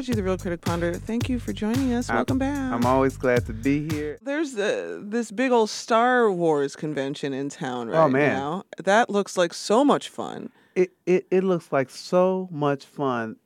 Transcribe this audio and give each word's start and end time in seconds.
Reggie, 0.00 0.14
the 0.14 0.22
Reel 0.22 0.38
Critic 0.38 0.62
Ponder. 0.62 0.94
Thank 0.94 1.28
you 1.28 1.38
for 1.38 1.52
joining 1.52 1.92
us. 1.92 2.08
Welcome 2.08 2.38
back. 2.38 2.72
I'm 2.72 2.86
always 2.86 3.18
glad 3.18 3.44
to 3.44 3.52
be 3.52 3.86
here. 3.86 4.18
There's 4.22 4.56
uh, 4.56 4.98
this 5.02 5.30
big 5.30 5.52
old 5.52 5.68
Star 5.68 6.32
Wars 6.32 6.74
convention 6.74 7.34
in 7.34 7.50
town 7.50 7.88
right 7.88 7.96
now. 7.96 8.04
Oh, 8.04 8.08
man. 8.08 8.32
now. 8.32 8.64
That 8.82 9.10
looks 9.10 9.36
like 9.36 9.52
so 9.52 9.84
much 9.84 10.08
fun. 10.08 10.48
It, 10.74 10.92
it 11.04 11.26
it 11.30 11.44
looks 11.44 11.70
like 11.70 11.90
so 11.90 12.48
much 12.50 12.86
fun. 12.86 13.36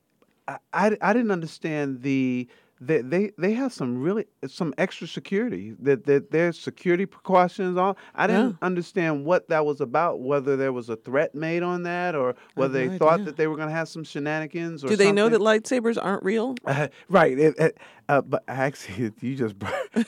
I, 0.47 0.59
I, 0.73 0.97
I 1.03 1.13
didn't 1.13 1.33
understand 1.33 2.03
the 2.03 2.47
they, 2.87 3.01
they 3.03 3.31
they 3.39 3.53
have 3.55 3.73
some 3.73 4.01
really 4.03 4.27
some 4.47 4.75
extra 4.79 5.07
security 5.07 5.75
that 5.81 6.05
that 6.07 6.31
there's 6.31 6.59
security 6.59 7.07
precautions 7.07 7.77
on. 7.77 7.97
I 8.15 8.27
didn't 8.27 8.57
understand 8.63 9.25
what 9.25 9.49
that 9.49 9.65
was 9.65 9.81
about. 9.81 10.21
Whether 10.21 10.57
there 10.57 10.73
was 10.73 10.89
a 10.89 10.97
threat 10.97 11.35
made 11.35 11.63
on 11.63 11.85
that, 11.85 12.15
or 12.15 12.35
whether 12.55 12.75
they 12.89 12.99
thought 12.99 13.25
that 13.25 13.37
they 13.37 13.47
were 13.47 13.57
going 13.57 13.69
to 13.69 13.75
have 13.75 13.89
some 13.89 14.05
shenanigans. 14.05 14.85
Or 14.85 14.89
Do 14.89 14.97
they 14.97 15.13
know 15.13 15.29
that 15.29 15.41
lightsabers 15.41 15.99
aren't 16.03 16.23
real? 16.25 16.55
Uh, 16.67 16.89
right. 17.09 17.39
It, 17.39 17.55
it, 17.59 17.79
uh, 18.09 18.21
but 18.21 18.43
actually, 18.49 19.13
you 19.21 19.35
just 19.37 19.55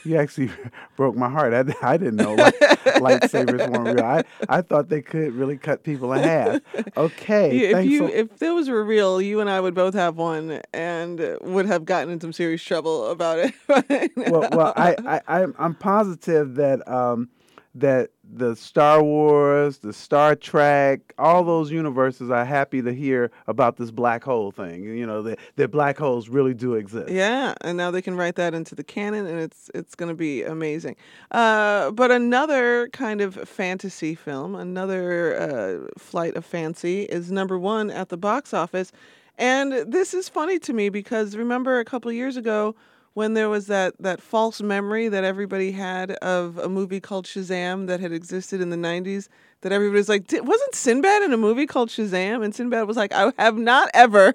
you 0.05 0.17
actually 0.17 0.51
broke 0.97 1.15
my 1.17 1.29
heart. 1.31 1.55
I, 1.55 1.65
I 1.83 1.97
didn't 1.97 2.17
know 2.17 2.35
light, 2.35 2.55
lightsabers 2.61 3.69
weren't 3.71 3.97
real. 3.97 4.05
I, 4.05 4.23
I 4.49 4.63
thought 4.63 4.89
they 4.89 5.01
could 5.03 5.33
really 5.35 5.57
cut 5.57 5.83
people 5.83 6.13
in 6.13 6.23
half. 6.23 6.61
Okay. 6.97 7.57
Yeah, 7.71 7.79
if 7.79 7.87
you 7.87 7.99
so- 8.01 8.07
if 8.15 8.39
those 8.39 8.69
were 8.69 8.85
real, 8.85 9.21
you 9.21 9.41
and 9.41 9.49
I 9.49 9.61
would 9.61 9.75
both 9.75 9.95
have 9.95 10.17
one 10.17 10.61
and 10.73 11.37
would 11.43 11.67
have 11.67 11.85
gotten 11.85 12.13
in 12.13 12.21
some 12.21 12.33
serious 12.33 12.61
trouble 12.67 13.11
about 13.11 13.39
it. 13.39 13.55
well, 14.17 14.49
well, 14.53 14.73
I, 14.77 14.97
I, 15.07 15.21
I'm, 15.41 15.55
I'm 15.59 15.75
positive 15.75 16.57
that 16.57 16.87
um, 16.89 17.31
that 17.77 18.11
the 18.25 18.57
Star 18.57 19.03
Wars, 19.03 19.79
the 19.79 19.93
Star 19.93 20.35
Trek, 20.35 21.15
all 21.19 21.45
those 21.45 21.71
universes 21.71 22.31
are 22.31 22.45
happy 22.45 22.81
to 22.81 22.93
hear 22.93 23.31
about 23.47 23.77
this 23.77 23.91
black 23.91 24.25
hole 24.25 24.51
thing. 24.51 24.85
You 24.85 25.07
know, 25.07 25.23
that 25.23 25.39
that 25.57 25.71
black 25.71 25.99
holes 25.99 26.29
really 26.29 26.55
do 26.55 26.75
exist. 26.75 27.11
Yeah, 27.11 27.55
and 27.61 27.77
now 27.77 27.91
they 27.91 28.03
can 28.03 28.17
write 28.17 28.37
that 28.37 28.55
into 28.55 28.75
the 28.75 28.85
canon, 28.85 29.27
and 29.27 29.39
it's 29.39 29.71
it's 29.75 29.95
going 29.95 30.09
to 30.09 30.15
be 30.15 30.43
amazing. 30.43 30.97
Uh, 31.31 31.91
but 31.93 32.11
another 32.11 32.89
kind 32.89 33.21
of 33.21 33.35
fantasy 33.49 34.15
film, 34.15 34.55
another 34.55 35.39
uh, 35.39 35.89
flight 35.99 36.35
of 36.35 36.45
fancy, 36.45 37.03
is 37.03 37.31
number 37.31 37.59
one 37.59 37.91
at 37.91 38.09
the 38.09 38.17
box 38.17 38.55
office, 38.55 38.91
and 39.39 39.73
this 39.73 40.15
is 40.15 40.29
funny 40.29 40.59
to 40.61 40.73
me 40.73 40.89
because 40.89 41.37
remember 41.37 41.79
a 41.79 41.85
couple 41.85 42.11
years 42.13 42.37
ago 42.37 42.75
when 43.15 43.33
there 43.33 43.49
was 43.49 43.67
that 43.67 43.95
that 43.99 44.21
false 44.21 44.61
memory 44.61 45.09
that 45.09 45.25
everybody 45.25 45.73
had 45.73 46.13
of 46.13 46.59
a 46.59 46.69
movie 46.69 47.01
called 47.01 47.25
Shazam 47.25 47.87
that 47.87 48.01
had 48.01 48.13
existed 48.13 48.61
in 48.61 48.71
the 48.71 48.77
'90s. 48.77 49.29
That 49.63 49.73
everybody 49.73 49.99
was 49.99 50.09
like, 50.09 50.27
"Di- 50.27 50.41
wasn't 50.41 50.75
Sinbad 50.75 51.23
in 51.23 51.33
a 51.33 51.37
movie 51.39 51.67
called 51.67 51.89
Shazam? 51.89 52.45
And 52.45 52.55
Sinbad 52.55 52.87
was 52.87 52.97
like, 52.97 53.13
I 53.13 53.33
have 53.39 53.57
not 53.57 53.89
ever 53.95 54.35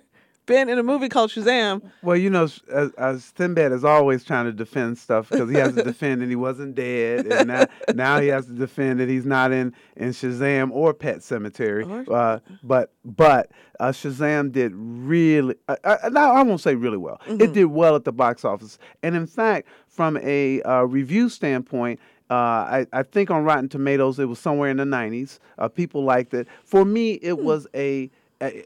been 0.51 0.69
in 0.69 0.77
a 0.77 0.83
movie 0.83 1.09
called 1.09 1.31
Shazam. 1.31 1.81
Well, 2.03 2.15
you 2.17 2.29
know, 2.29 2.43
as, 2.71 2.91
as 2.97 3.33
Sinbad 3.37 3.71
is 3.71 3.83
always 3.83 4.23
trying 4.23 4.45
to 4.45 4.51
defend 4.51 4.97
stuff 4.97 5.29
because 5.29 5.49
he 5.49 5.55
has 5.57 5.73
to 5.75 5.83
defend 5.91 6.21
that 6.21 6.29
he 6.29 6.35
wasn't 6.35 6.75
dead, 6.75 7.25
and 7.27 7.47
now, 7.47 7.65
now 7.95 8.19
he 8.19 8.27
has 8.27 8.45
to 8.45 8.53
defend 8.53 8.99
that 8.99 9.09
he's 9.09 9.25
not 9.25 9.51
in, 9.51 9.73
in 9.95 10.09
Shazam 10.09 10.71
or 10.71 10.93
Pet 10.93 11.19
Sematary. 11.19 12.07
Or- 12.07 12.13
Uh, 12.13 12.39
but 12.63 12.93
but 13.03 13.51
uh, 13.79 13.89
Shazam 13.91 14.51
did 14.51 14.73
really. 14.75 15.55
Uh, 15.67 15.75
uh, 15.83 16.09
now 16.11 16.33
I 16.33 16.43
won't 16.43 16.61
say 16.61 16.75
really 16.75 16.97
well. 16.97 17.19
It 17.27 17.53
did 17.53 17.65
well 17.65 17.95
at 17.95 18.03
the 18.03 18.11
box 18.11 18.45
office, 18.45 18.77
and 19.03 19.15
in 19.15 19.25
fact, 19.27 19.67
from 19.87 20.17
a 20.17 20.61
uh, 20.63 20.83
review 20.83 21.29
standpoint. 21.29 21.99
Uh, 22.29 22.33
I, 22.33 22.87
I 22.93 23.03
think 23.03 23.29
on 23.29 23.43
Rotten 23.43 23.67
Tomatoes 23.67 24.17
it 24.17 24.23
was 24.23 24.39
somewhere 24.39 24.69
in 24.69 24.77
the 24.77 24.85
90s. 24.85 25.39
Uh, 25.57 25.67
people 25.67 26.05
liked 26.05 26.33
it. 26.33 26.47
For 26.63 26.85
me, 26.85 27.15
it 27.21 27.39
was 27.39 27.67
a 27.75 28.09
I, 28.41 28.65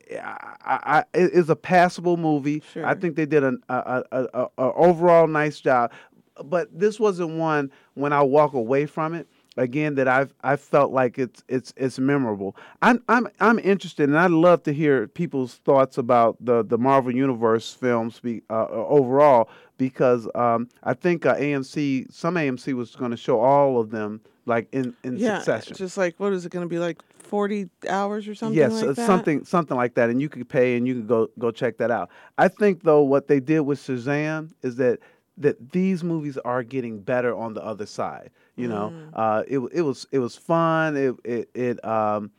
I, 0.66 0.80
I, 0.86 1.04
it 1.14 1.34
is 1.34 1.50
a 1.50 1.56
passable 1.56 2.18
movie. 2.18 2.64
I 2.84 2.94
think 2.94 3.16
they 3.16 3.26
did 3.26 3.44
an 3.44 3.62
a, 3.70 3.76
a, 3.76 4.04
a, 4.12 4.24
a 4.34 4.48
a 4.58 4.74
overall 4.74 5.28
nice 5.28 5.60
job, 5.60 5.92
but 6.44 6.68
this 6.78 7.00
wasn't 7.00 7.38
one 7.38 7.72
when 7.94 8.14
I 8.14 8.22
walk 8.22 8.54
away 8.54 8.86
from 8.86 9.14
it 9.14 9.28
again 9.58 9.96
that 9.96 10.08
I've 10.08 10.34
I 10.44 10.56
felt 10.56 10.92
like 10.92 11.18
it's 11.18 11.44
it's 11.48 11.74
it's 11.78 12.00
memorable. 12.00 12.56
I'm 12.82 13.04
I'm 13.08 13.28
I'm 13.40 13.60
interested, 13.60 14.10
and 14.10 14.18
I'd 14.18 14.32
love 14.32 14.64
to 14.64 14.74
hear 14.74 15.08
people's 15.08 15.56
thoughts 15.56 15.98
about 15.98 16.38
the 16.40 16.64
the 16.64 16.78
Marvel 16.78 17.14
Universe 17.14 17.74
films 17.74 18.20
be, 18.20 18.42
uh, 18.50 18.68
overall 18.68 19.50
because 19.78 20.28
um, 20.36 20.70
I 20.84 20.94
think 20.94 21.26
uh, 21.26 21.36
AMC 21.36 22.12
some 22.12 22.36
AMC 22.36 22.74
was 22.74 22.96
going 22.96 23.12
to 23.12 23.18
show 23.18 23.40
all 23.40 23.80
of 23.80 23.92
them 23.92 24.22
like 24.46 24.68
in 24.72 24.96
in 25.04 25.18
yeah, 25.18 25.38
succession. 25.40 25.76
just 25.78 25.98
like 25.98 26.16
what 26.20 26.34
is 26.34 26.46
it 26.46 26.52
going 26.52 26.66
to 26.66 26.70
be 26.70 26.80
like 26.80 27.02
forty 27.20 27.70
hours 27.90 28.28
or 28.28 28.36
something 28.36 28.58
yes, 28.58 28.72
like 28.74 28.84
uh, 28.84 28.94
that? 28.94 29.06
something 29.06 29.44
something 29.46 29.76
like 29.78 29.96
that, 29.96 30.10
and 30.10 30.22
you 30.22 30.30
could 30.30 30.48
pay 30.48 30.78
and 30.78 30.88
you 30.88 30.96
could 30.96 31.08
go 31.08 31.28
go 31.40 31.52
check 31.52 31.78
that 31.78 31.92
out. 31.92 32.10
I 32.38 32.48
think 32.48 32.84
though 32.84 33.02
what 33.04 33.28
they 33.28 33.40
did 33.40 33.62
with 33.62 33.80
Shazam 33.80 34.52
is 34.62 34.76
that 34.78 35.00
that 35.38 35.72
these 35.72 36.04
movies 36.04 36.38
are 36.46 36.64
getting 36.64 37.00
better 37.02 37.36
on 37.36 37.54
the 37.54 37.64
other 37.64 37.86
side. 37.86 38.30
You 38.56 38.70
know, 38.70 38.94
Mm. 38.94 39.10
uh, 39.14 39.44
it 39.48 39.60
it 39.74 39.82
was 39.82 40.08
it 40.12 40.20
was 40.20 40.36
fun. 40.38 40.96
It 40.96 41.16
it 41.26 41.50
it 41.54 41.86
um 41.86 42.32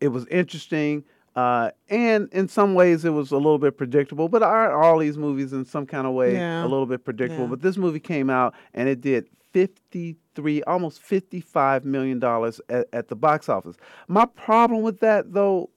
it 0.00 0.08
was 0.08 0.26
interesting. 0.28 1.04
Uh, 1.34 1.70
and 1.88 2.28
in 2.32 2.46
some 2.46 2.74
ways, 2.74 3.06
it 3.06 3.10
was 3.10 3.30
a 3.30 3.36
little 3.36 3.58
bit 3.58 3.78
predictable. 3.78 4.28
But 4.28 4.42
aren't 4.42 4.74
all 4.74 4.98
these 4.98 5.16
movies 5.16 5.54
in 5.54 5.64
some 5.64 5.86
kind 5.86 6.06
of 6.06 6.12
way 6.12 6.34
Yeah. 6.34 6.62
a 6.62 6.68
little 6.68 6.84
bit 6.84 7.04
predictable? 7.04 7.44
Yeah. 7.44 7.50
But 7.50 7.62
this 7.62 7.78
movie 7.78 8.00
came 8.00 8.28
out 8.28 8.54
and 8.74 8.86
it 8.88 9.00
did 9.00 9.28
53, 9.52 10.62
almost 10.64 11.00
55 11.00 11.84
million 11.84 12.18
dollars 12.18 12.60
at, 12.68 12.88
at 12.92 13.08
the 13.08 13.16
box 13.16 13.48
office. 13.48 13.76
My 14.08 14.24
problem 14.26 14.82
with 14.82 15.00
that, 15.00 15.32
though, 15.32 15.70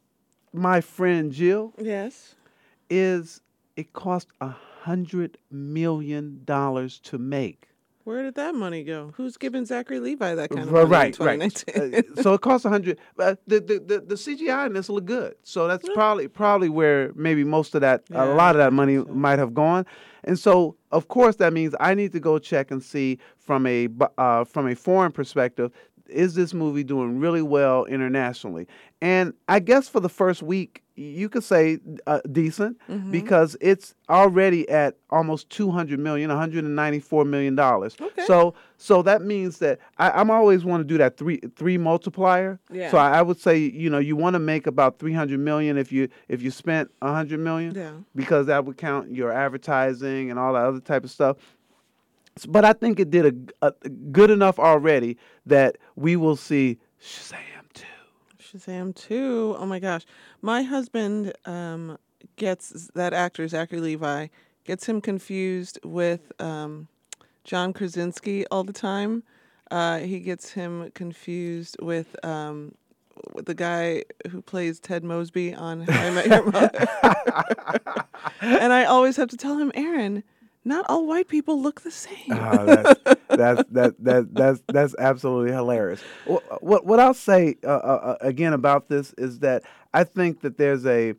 my 0.53 0.81
friend 0.81 1.31
Jill, 1.31 1.73
Yes. 1.77 2.35
is 2.89 3.41
it 3.75 3.93
cost 3.93 4.27
a 4.41 4.49
hundred 4.81 5.37
million 5.51 6.41
dollars 6.45 6.99
to 7.01 7.17
make. 7.17 7.67
Where 8.05 8.21
did 8.21 8.35
that 8.35 8.53
money 8.53 8.83
go? 8.83 9.11
Who's 9.17 9.35
giving 9.35 9.66
Zachary 9.66 9.99
Levi 9.99 10.35
that 10.35 10.51
kind 10.51 10.61
of 10.61 10.71
money 10.71 10.85
right, 10.85 11.19
in 11.19 11.25
right. 11.25 11.63
Uh, 11.75 12.21
so 12.21 12.35
it 12.35 12.41
costs 12.41 12.63
a 12.63 12.69
hundred. 12.69 12.99
But 13.17 13.39
the, 13.47 13.59
the 13.59 13.79
the 13.79 13.99
the 14.01 14.16
CGI 14.16 14.67
in 14.67 14.73
this 14.73 14.89
look 14.89 15.05
good. 15.05 15.33
So 15.41 15.67
that's 15.67 15.89
probably 15.89 16.27
probably 16.27 16.69
where 16.69 17.11
maybe 17.16 17.43
most 17.43 17.73
of 17.73 17.81
that, 17.81 18.03
Yeah, 18.11 18.25
a 18.25 18.35
lot 18.35 18.55
of 18.55 18.59
that 18.59 18.73
money 18.73 18.97
so. 18.97 19.05
might 19.05 19.39
have 19.39 19.55
gone. 19.55 19.88
And 20.23 20.38
so 20.38 20.75
of 20.91 21.07
course 21.07 21.38
that 21.38 21.51
means 21.51 21.73
I 21.79 21.95
need 21.95 22.11
to 22.11 22.19
go 22.19 22.38
check 22.38 22.69
and 22.69 22.83
see 22.83 23.17
from 23.39 23.66
a 23.66 23.89
uh, 24.19 24.43
from 24.43 24.67
a 24.67 24.75
foreign 24.75 25.11
perspective. 25.11 25.72
Is 26.07 26.35
this 26.35 26.53
movie 26.53 26.83
doing 26.83 27.19
really 27.19 27.41
well 27.41 27.85
internationally? 27.85 28.67
And 29.01 29.33
I 29.47 29.59
guess 29.59 29.88
for 29.89 29.99
the 29.99 30.09
first 30.09 30.41
week, 30.43 30.81
you 30.97 31.27
could 31.27 31.43
say 31.43 31.79
uh, 32.07 32.21
decent 32.31 32.77
Mm-hmm. 32.89 33.11
because 33.11 33.57
it's 33.59 33.93
already 34.09 34.67
at 34.69 34.95
almost 35.09 35.49
200 35.49 35.99
million, 35.99 36.29
194 36.29 37.25
million 37.25 37.55
dollars. 37.55 37.95
Okay. 37.99 38.23
So 38.25 38.53
so 38.77 39.01
that 39.01 39.21
means 39.21 39.57
that 39.59 39.79
I, 39.97 40.11
I'm 40.11 40.29
always 40.31 40.63
want 40.63 40.81
to 40.81 40.85
do 40.88 40.97
that 40.99 41.17
three 41.17 41.41
three 41.57 41.77
multiplier. 41.77 42.59
Yeah. 42.72 42.91
So 42.91 42.97
I, 42.97 43.19
I 43.19 43.22
would 43.23 43.39
say 43.39 43.57
you 43.57 43.89
know 43.89 43.99
you 43.99 44.16
want 44.16 44.35
to 44.35 44.39
make 44.39 44.67
about 44.67 44.99
300 44.99 45.37
million 45.39 45.77
if 45.77 45.91
you 45.91 46.07
if 46.29 46.41
you 46.41 46.49
spent 46.51 46.89
100 46.99 47.39
million 47.39 47.75
Yeah. 47.75 47.91
because 48.16 48.45
that 48.47 48.63
would 48.66 48.77
count 48.77 49.11
your 49.13 49.31
advertising 49.33 50.29
and 50.29 50.39
all 50.39 50.53
that 50.53 50.63
other 50.66 50.79
type 50.79 51.03
of 51.03 51.11
stuff. 51.11 51.37
But 52.47 52.66
I 52.66 52.73
think 52.73 53.00
it 53.00 53.09
did 53.09 53.53
a, 53.62 53.68
a 53.68 53.90
good 54.12 54.29
enough 54.29 54.59
already 54.59 55.18
that 55.46 55.78
we 55.96 56.16
will 56.16 56.35
see 56.35 56.78
Shazam 57.01 57.72
too. 57.73 57.85
Shazam 58.41 58.94
2. 58.96 59.56
Oh 59.57 59.66
my 59.66 59.79
gosh. 59.79 60.06
My 60.41 60.62
husband 60.62 61.34
um, 61.46 61.97
gets 62.35 62.90
that 62.94 63.13
actor, 63.13 63.47
Zachary 63.47 63.79
Levi, 63.79 64.28
gets 64.66 64.88
him 64.88 65.00
confused 65.00 65.79
with 65.84 66.31
um, 66.41 66.88
John 67.46 67.72
Krasinski 67.72 68.46
all 68.47 68.63
the 68.63 68.73
time. 68.73 69.23
Uh, 69.72 70.00
he 70.00 70.19
gets 70.19 70.52
him 70.52 70.91
confused 70.94 71.78
with, 71.81 72.16
um, 72.25 72.75
with 73.34 73.46
the 73.46 73.56
guy 73.56 74.03
who 74.29 74.41
plays 74.41 74.79
Ted 74.79 75.03
Mosby 75.03 75.53
on 75.53 75.81
How 75.81 76.06
I 76.06 76.09
Met 76.12 76.28
Your 76.28 76.52
Mother. 76.52 76.88
and 78.41 78.73
I 78.73 78.84
always 78.84 79.16
have 79.17 79.29
to 79.29 79.38
tell 79.38 79.57
him, 79.57 79.72
Aaron, 79.73 80.23
not 80.66 80.85
all 80.90 81.06
white 81.08 81.28
people 81.28 81.62
look 81.62 81.82
the 81.82 81.91
same. 81.91 82.32
Oh, 82.32 82.66
that's, 82.66 83.00
that's 83.29 83.64
that 83.72 83.96
that 84.03 84.34
that's 84.34 84.64
that's 84.67 84.96
absolutely 85.00 85.53
hilarious. 85.53 86.02
What 86.26 86.64
what, 86.64 86.85
what 86.85 87.00
I'll 87.00 87.14
say 87.14 87.56
uh, 87.64 87.67
uh, 87.67 87.72
uh, 87.72 88.17
again 88.22 88.53
about 88.53 88.90
this 88.90 89.14
is 89.14 89.40
that 89.40 89.64
I 89.94 90.03
think 90.03 90.41
that 90.41 90.58
there's 90.58 90.85
a 90.85 91.14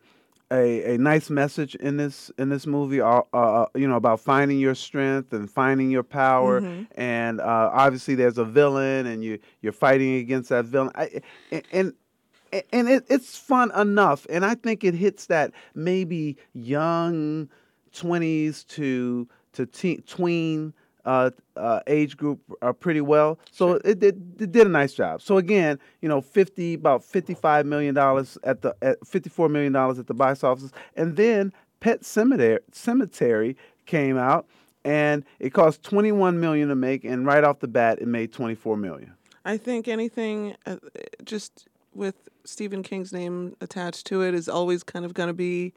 a, 0.52 0.94
a 0.94 0.98
nice 0.98 1.28
message 1.28 1.74
in 1.76 1.96
this 1.96 2.30
in 2.38 2.48
this 2.48 2.66
movie, 2.66 3.00
uh, 3.00 3.22
uh, 3.32 3.66
you 3.74 3.88
know, 3.88 3.96
about 3.96 4.20
finding 4.20 4.58
your 4.58 4.74
strength 4.74 5.32
and 5.32 5.50
finding 5.50 5.90
your 5.90 6.04
power, 6.04 6.58
and 6.94 7.40
uh, 7.40 7.70
obviously 7.72 8.14
there's 8.14 8.38
a 8.38 8.44
villain, 8.44 9.06
and 9.06 9.24
you 9.24 9.38
you're 9.60 9.72
fighting 9.72 10.16
against 10.16 10.50
that 10.50 10.64
villain, 10.66 10.92
I, 10.94 11.20
and 11.72 11.94
and 12.72 12.88
it, 12.88 13.04
it's 13.08 13.36
fun 13.36 13.72
enough, 13.76 14.26
and 14.30 14.44
I 14.44 14.54
think 14.54 14.84
it 14.84 14.94
hits 14.94 15.26
that 15.26 15.52
maybe 15.74 16.36
young 16.52 17.48
twenties 17.92 18.62
to 18.64 19.26
to 19.56 19.66
teen, 19.66 20.02
tween 20.02 20.72
uh, 21.04 21.30
uh, 21.56 21.80
age 21.86 22.16
group 22.16 22.40
uh, 22.62 22.72
pretty 22.72 23.00
well. 23.00 23.38
So 23.52 23.74
it, 23.84 24.00
did 24.00 24.16
it 24.40 24.52
did 24.52 24.66
a 24.66 24.70
nice 24.70 24.94
job. 24.94 25.22
So 25.22 25.36
again, 25.36 25.78
you 26.00 26.08
know, 26.08 26.20
fifty 26.20 26.74
about 26.74 27.04
fifty 27.04 27.34
five 27.34 27.66
million 27.66 27.94
dollars 27.94 28.38
at 28.44 28.62
the 28.62 28.74
at 28.82 29.04
fifty 29.06 29.30
four 29.30 29.48
million 29.48 29.72
dollars 29.72 29.98
at 29.98 30.06
the 30.06 30.14
box 30.14 30.42
office, 30.42 30.72
and 30.96 31.16
then 31.16 31.52
Pet 31.80 32.02
Sematary, 32.02 32.58
Sematary 32.72 33.56
came 33.86 34.16
out, 34.16 34.46
and 34.84 35.24
it 35.38 35.50
cost 35.50 35.82
21 35.82 36.40
million 36.40 36.68
to 36.68 36.74
make, 36.74 37.04
and 37.04 37.26
right 37.26 37.44
off 37.44 37.60
the 37.60 37.68
bat, 37.68 37.98
it 38.00 38.08
made 38.08 38.32
24 38.32 38.76
million. 38.76 39.12
I 39.44 39.56
think 39.56 39.86
anything 39.86 40.56
uh, 40.64 40.76
just 41.22 41.68
with 41.94 42.28
Stephen 42.44 42.82
King's 42.82 43.12
name 43.12 43.56
attached 43.60 44.06
to 44.06 44.22
it 44.22 44.34
is 44.34 44.48
always 44.48 44.82
kind 44.82 45.04
of 45.04 45.14
going 45.14 45.28
to 45.28 45.34
be 45.34 45.72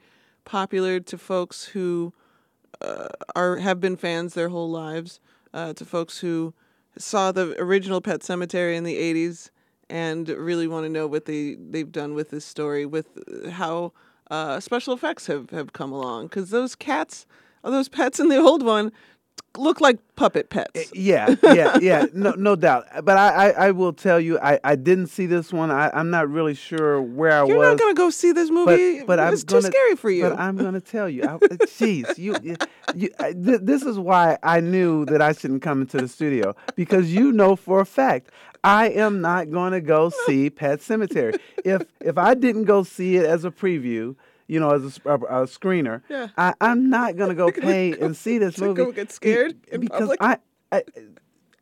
popular 0.46 1.00
to 1.00 1.18
folks 1.18 1.66
who 1.66 2.14
uh, 2.82 3.08
are 3.36 3.58
have 3.58 3.80
been 3.80 3.96
fans 3.96 4.34
their 4.34 4.50
whole 4.50 4.70
lives, 4.70 5.20
uh, 5.54 5.74
to 5.74 5.86
folks 5.86 6.20
who 6.20 6.54
saw 6.98 7.32
the 7.32 7.56
original 7.62 8.02
Pet 8.02 8.22
Sematary 8.22 8.76
in 8.76 8.84
the 8.84 8.98
'80s 8.98 9.50
and 9.90 10.30
really 10.30 10.68
want 10.68 10.86
to 10.86 10.90
know 10.90 11.08
what 11.08 11.26
they 11.26 11.56
they've 11.56 11.92
done 11.92 12.14
with 12.14 12.30
this 12.30 12.46
story, 12.46 12.86
with 12.86 13.08
how 13.52 13.94
uh, 14.30 14.60
special 14.60 14.94
effects 14.94 15.28
have 15.28 15.50
have 15.50 15.74
come 15.74 15.92
along. 15.92 16.28
Because 16.28 16.50
those 16.50 16.76
cats, 16.76 17.26
those 17.64 17.90
pets 17.90 18.20
in 18.20 18.30
the 18.30 18.38
old 18.38 18.64
one, 18.64 18.92
look 19.58 19.82
like 19.82 19.98
puppet 20.16 20.50
pets. 20.50 20.72
Eh, 20.76 20.84
yeah, 20.94 21.36
yeah, 21.44 21.78
yeah. 21.80 22.06
No, 22.14 22.32
no 22.32 22.56
doubt. 22.56 22.86
But 23.04 23.18
I, 23.18 23.50
I, 23.50 23.68
I 23.68 23.72
will 23.72 23.94
tell 23.94 24.20
you, 24.20 24.40
I, 24.40 24.60
I 24.64 24.76
didn't 24.76 25.08
see 25.08 25.26
this 25.26 25.52
one. 25.54 25.72
I, 25.72 25.90
I'm 25.94 26.10
not 26.10 26.30
really 26.30 26.54
sure 26.54 27.02
where 27.02 27.32
I 27.32 27.46
You're 27.46 27.58
was. 27.58 27.68
not 27.70 27.80
gonna 27.80 27.94
go 27.94 28.10
see 28.10 28.32
this 28.32 28.50
movie. 28.50 29.00
but, 29.00 29.08
but 29.08 29.20
I'm 29.20 29.34
it's 29.34 29.44
gonna, 29.44 29.62
too 29.64 29.68
scary 29.68 29.96
for 29.96 30.10
you. 30.10 30.24
But 30.24 30.40
I'm 30.40 30.58
gonna 30.58 30.82
tell 30.82 31.10
you, 31.10 31.24
I, 31.24 31.36
eh, 31.36 31.58
jeez, 31.66 32.18
you, 32.18 32.36
you, 32.42 32.56
you 32.96 33.10
I- 33.20 33.34
th- 33.34 33.62
this 33.64 33.84
is 33.84 33.98
why 34.00 34.38
I 34.44 34.60
knew 34.60 35.06
that 35.06 35.22
I 35.22 35.34
shouldn't 35.34 35.62
come 35.62 35.82
into 35.82 35.98
the 35.98 36.08
studio 36.08 36.56
because 36.76 37.14
you 37.14 37.32
know 37.32 37.56
for 37.56 37.80
a 37.80 37.86
fact 37.86 38.32
I 38.64 38.90
am 38.90 39.22
not 39.22 39.52
gonna 39.52 39.82
go 39.82 40.12
see 40.26 40.50
Pet 40.50 40.80
Sematary. 40.80 41.40
If 41.64 41.84
if 42.02 42.18
I 42.18 42.34
didn't 42.34 42.66
go 42.66 42.84
see 42.84 43.16
it 43.18 43.26
as 43.26 43.46
a 43.46 43.52
preview. 43.52 44.16
You 44.50 44.60
know, 44.60 44.72
as 44.72 44.84
a 44.84 45.00
screener, 45.46 46.02
Yeah. 46.10 46.30
I, 46.36 46.56
I'm 46.60 46.90
not 46.90 47.16
gonna 47.18 47.36
go 47.36 47.52
pay 47.70 47.94
and 47.94 48.18
see 48.18 48.40
this 48.40 48.58
movie 48.58 48.84
go 48.84 48.92
get 48.92 49.12
scared 49.12 49.62
be- 49.70 49.78
because 49.78 50.00
public? 50.18 50.18
I, 50.22 50.38
I 50.72 50.84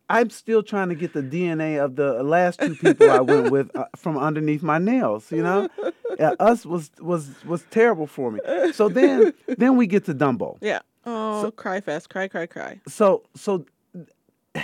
I'm 0.10 0.30
still 0.30 0.64
trying 0.64 0.88
to 0.88 0.96
get 0.96 1.12
the 1.12 1.22
DNA 1.22 1.84
of 1.84 1.98
the 1.98 2.24
last 2.24 2.62
two 2.62 2.76
people 2.76 3.12
I 3.12 3.20
went 3.20 3.52
with 3.52 3.76
uh, 3.76 3.86
from 3.98 4.18
underneath 4.18 4.64
my 4.64 4.78
nails. 4.78 5.30
You 5.34 5.44
know, 5.44 5.68
us 6.40 6.66
was 6.66 6.92
was 7.02 7.30
was 7.44 7.64
terrible 7.72 8.08
for 8.08 8.32
me. 8.32 8.40
So 8.72 8.88
then 8.88 9.34
then 9.58 9.76
we 9.76 9.86
get 9.86 10.06
to 10.06 10.16
Dumbo. 10.16 10.58
yeah. 10.62 10.80
Oh, 11.06 11.52
cry 11.56 11.82
fast, 11.82 12.10
cry, 12.10 12.30
cry, 12.30 12.46
cry. 12.46 12.80
So 12.88 13.24
so 13.36 13.66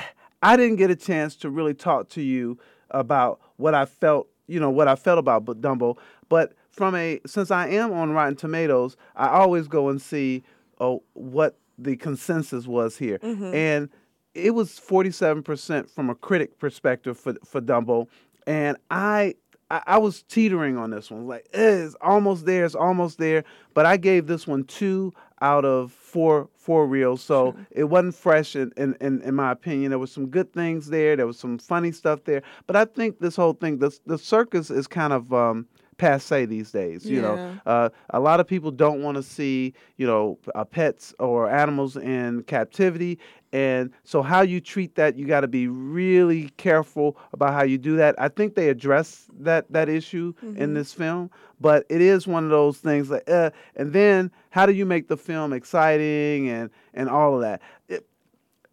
I 0.42 0.56
didn't 0.56 0.78
get 0.78 0.92
a 0.92 0.96
chance 0.96 1.36
to 1.38 1.50
really 1.50 1.74
talk 1.74 2.08
to 2.10 2.22
you 2.22 2.58
about 2.90 3.42
what 3.58 3.74
I 3.76 3.86
felt. 3.86 4.30
You 4.48 4.62
know 4.62 4.70
what 4.70 4.88
I 4.88 4.96
felt 4.96 5.20
about 5.20 5.46
Dumbo, 5.46 5.98
but 6.30 6.54
from 6.74 6.96
a 6.96 7.22
since 7.26 7.52
I 7.52 7.70
am 7.70 7.94
on 7.94 8.12
Rotten 8.12 8.36
Tomatoes, 8.36 8.98
I 9.16 9.28
always 9.30 9.68
go 9.68 9.90
and 9.90 10.02
see 10.02 10.44
oh 10.82 11.04
what 11.14 11.58
the 11.78 11.96
consensus 11.96 12.68
was 12.68 12.98
here, 12.98 13.20
and 13.54 13.90
it 14.34 14.52
was 14.56 14.80
forty 14.80 15.12
seven 15.12 15.44
percent 15.44 15.90
from 15.90 16.10
a 16.10 16.16
critic 16.16 16.60
perspective 16.60 17.18
for 17.18 17.36
for 17.46 17.62
Dumbo, 17.62 18.08
and 18.46 18.76
I. 18.92 19.36
I 19.72 19.82
I 19.88 19.98
was 19.98 20.24
teetering 20.24 20.78
on 20.78 20.90
this 20.92 21.10
one, 21.10 21.26
like 21.26 21.48
eh, 21.54 21.86
it's 21.86 21.96
almost 22.02 22.46
there, 22.46 22.66
it's 22.66 22.76
almost 22.76 23.18
there. 23.18 23.44
But 23.74 23.86
I 23.86 23.98
gave 23.98 24.28
this 24.28 24.46
one 24.46 24.66
two 24.66 25.14
out 25.42 25.64
of 25.66 25.92
four 25.92 26.50
four 26.58 26.86
reels, 26.86 27.22
so 27.24 27.56
it 27.72 27.86
wasn't 27.86 28.16
fresh 28.16 28.56
in, 28.56 28.72
in, 28.78 28.96
in, 29.02 29.22
in 29.22 29.36
my 29.36 29.52
opinion. 29.52 29.90
There 29.90 30.00
was 30.00 30.12
some 30.12 30.28
good 30.28 30.52
things 30.54 30.90
there, 30.90 31.16
there 31.16 31.26
was 31.26 31.40
some 31.40 31.58
funny 31.58 31.92
stuff 31.92 32.24
there, 32.26 32.44
but 32.68 32.76
I 32.76 32.86
think 32.86 33.20
this 33.20 33.36
whole 33.36 33.54
thing, 33.54 33.80
the 33.80 33.98
the 34.06 34.18
circus 34.18 34.70
is 34.70 34.86
kind 34.86 35.14
of 35.14 35.34
um, 35.34 35.66
passe 36.04 36.46
these 36.46 36.72
days. 36.72 37.06
You 37.06 37.22
know, 37.22 37.58
uh, 37.66 37.90
a 38.10 38.20
lot 38.20 38.40
of 38.40 38.48
people 38.48 38.72
don't 38.72 39.02
want 39.02 39.16
to 39.18 39.24
see 39.24 39.74
you 39.98 40.06
know 40.06 40.38
uh, 40.56 40.64
pets 40.66 41.14
or 41.20 41.50
animals 41.50 41.96
in 41.98 42.44
captivity, 42.44 43.20
and 43.54 43.92
so 44.04 44.22
how 44.22 44.42
you 44.42 44.60
treat 44.60 44.96
that, 44.96 45.16
you 45.16 45.28
got 45.28 45.42
to 45.42 45.48
be 45.48 45.68
really 45.68 46.50
careful 46.58 47.18
about 47.34 47.54
how 47.54 47.64
you 47.64 47.78
do 47.78 47.96
that. 47.98 48.16
I 48.18 48.28
think 48.28 48.56
they 48.56 48.70
address 48.70 49.28
that 49.40 49.72
that 49.72 49.90
issue 49.90 50.34
in 50.58 50.74
this 50.74 50.92
film, 50.92 51.30
but 51.62 51.86
it 51.90 52.02
is 52.02 52.28
one 52.28 52.44
of 52.44 52.50
those 52.50 52.80
things 52.80 53.10
like, 53.10 53.30
uh, 53.30 53.52
and 53.76 53.94
then 53.94 54.32
how 54.50 54.66
do 54.66 54.74
you 54.74 54.86
make 54.86 55.08
the 55.08 55.18
film 55.18 55.54
exciting 55.54 56.50
and 56.50 56.70
and 56.94 57.10
all 57.10 57.36
of 57.36 57.42
that. 57.42 57.62
It, 57.88 58.06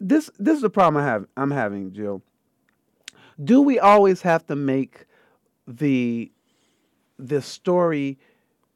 this 0.01 0.31
this 0.39 0.57
is 0.57 0.63
the 0.63 0.71
problem 0.71 1.03
I 1.03 1.07
have. 1.07 1.27
I'm 1.37 1.51
having, 1.51 1.93
Jill. 1.93 2.23
Do 3.43 3.63
we 3.63 3.79
always 3.79 4.23
have 4.23 4.47
to 4.47 4.57
make 4.57 5.07
the 5.67 6.31
the 7.29 7.43
story 7.43 8.19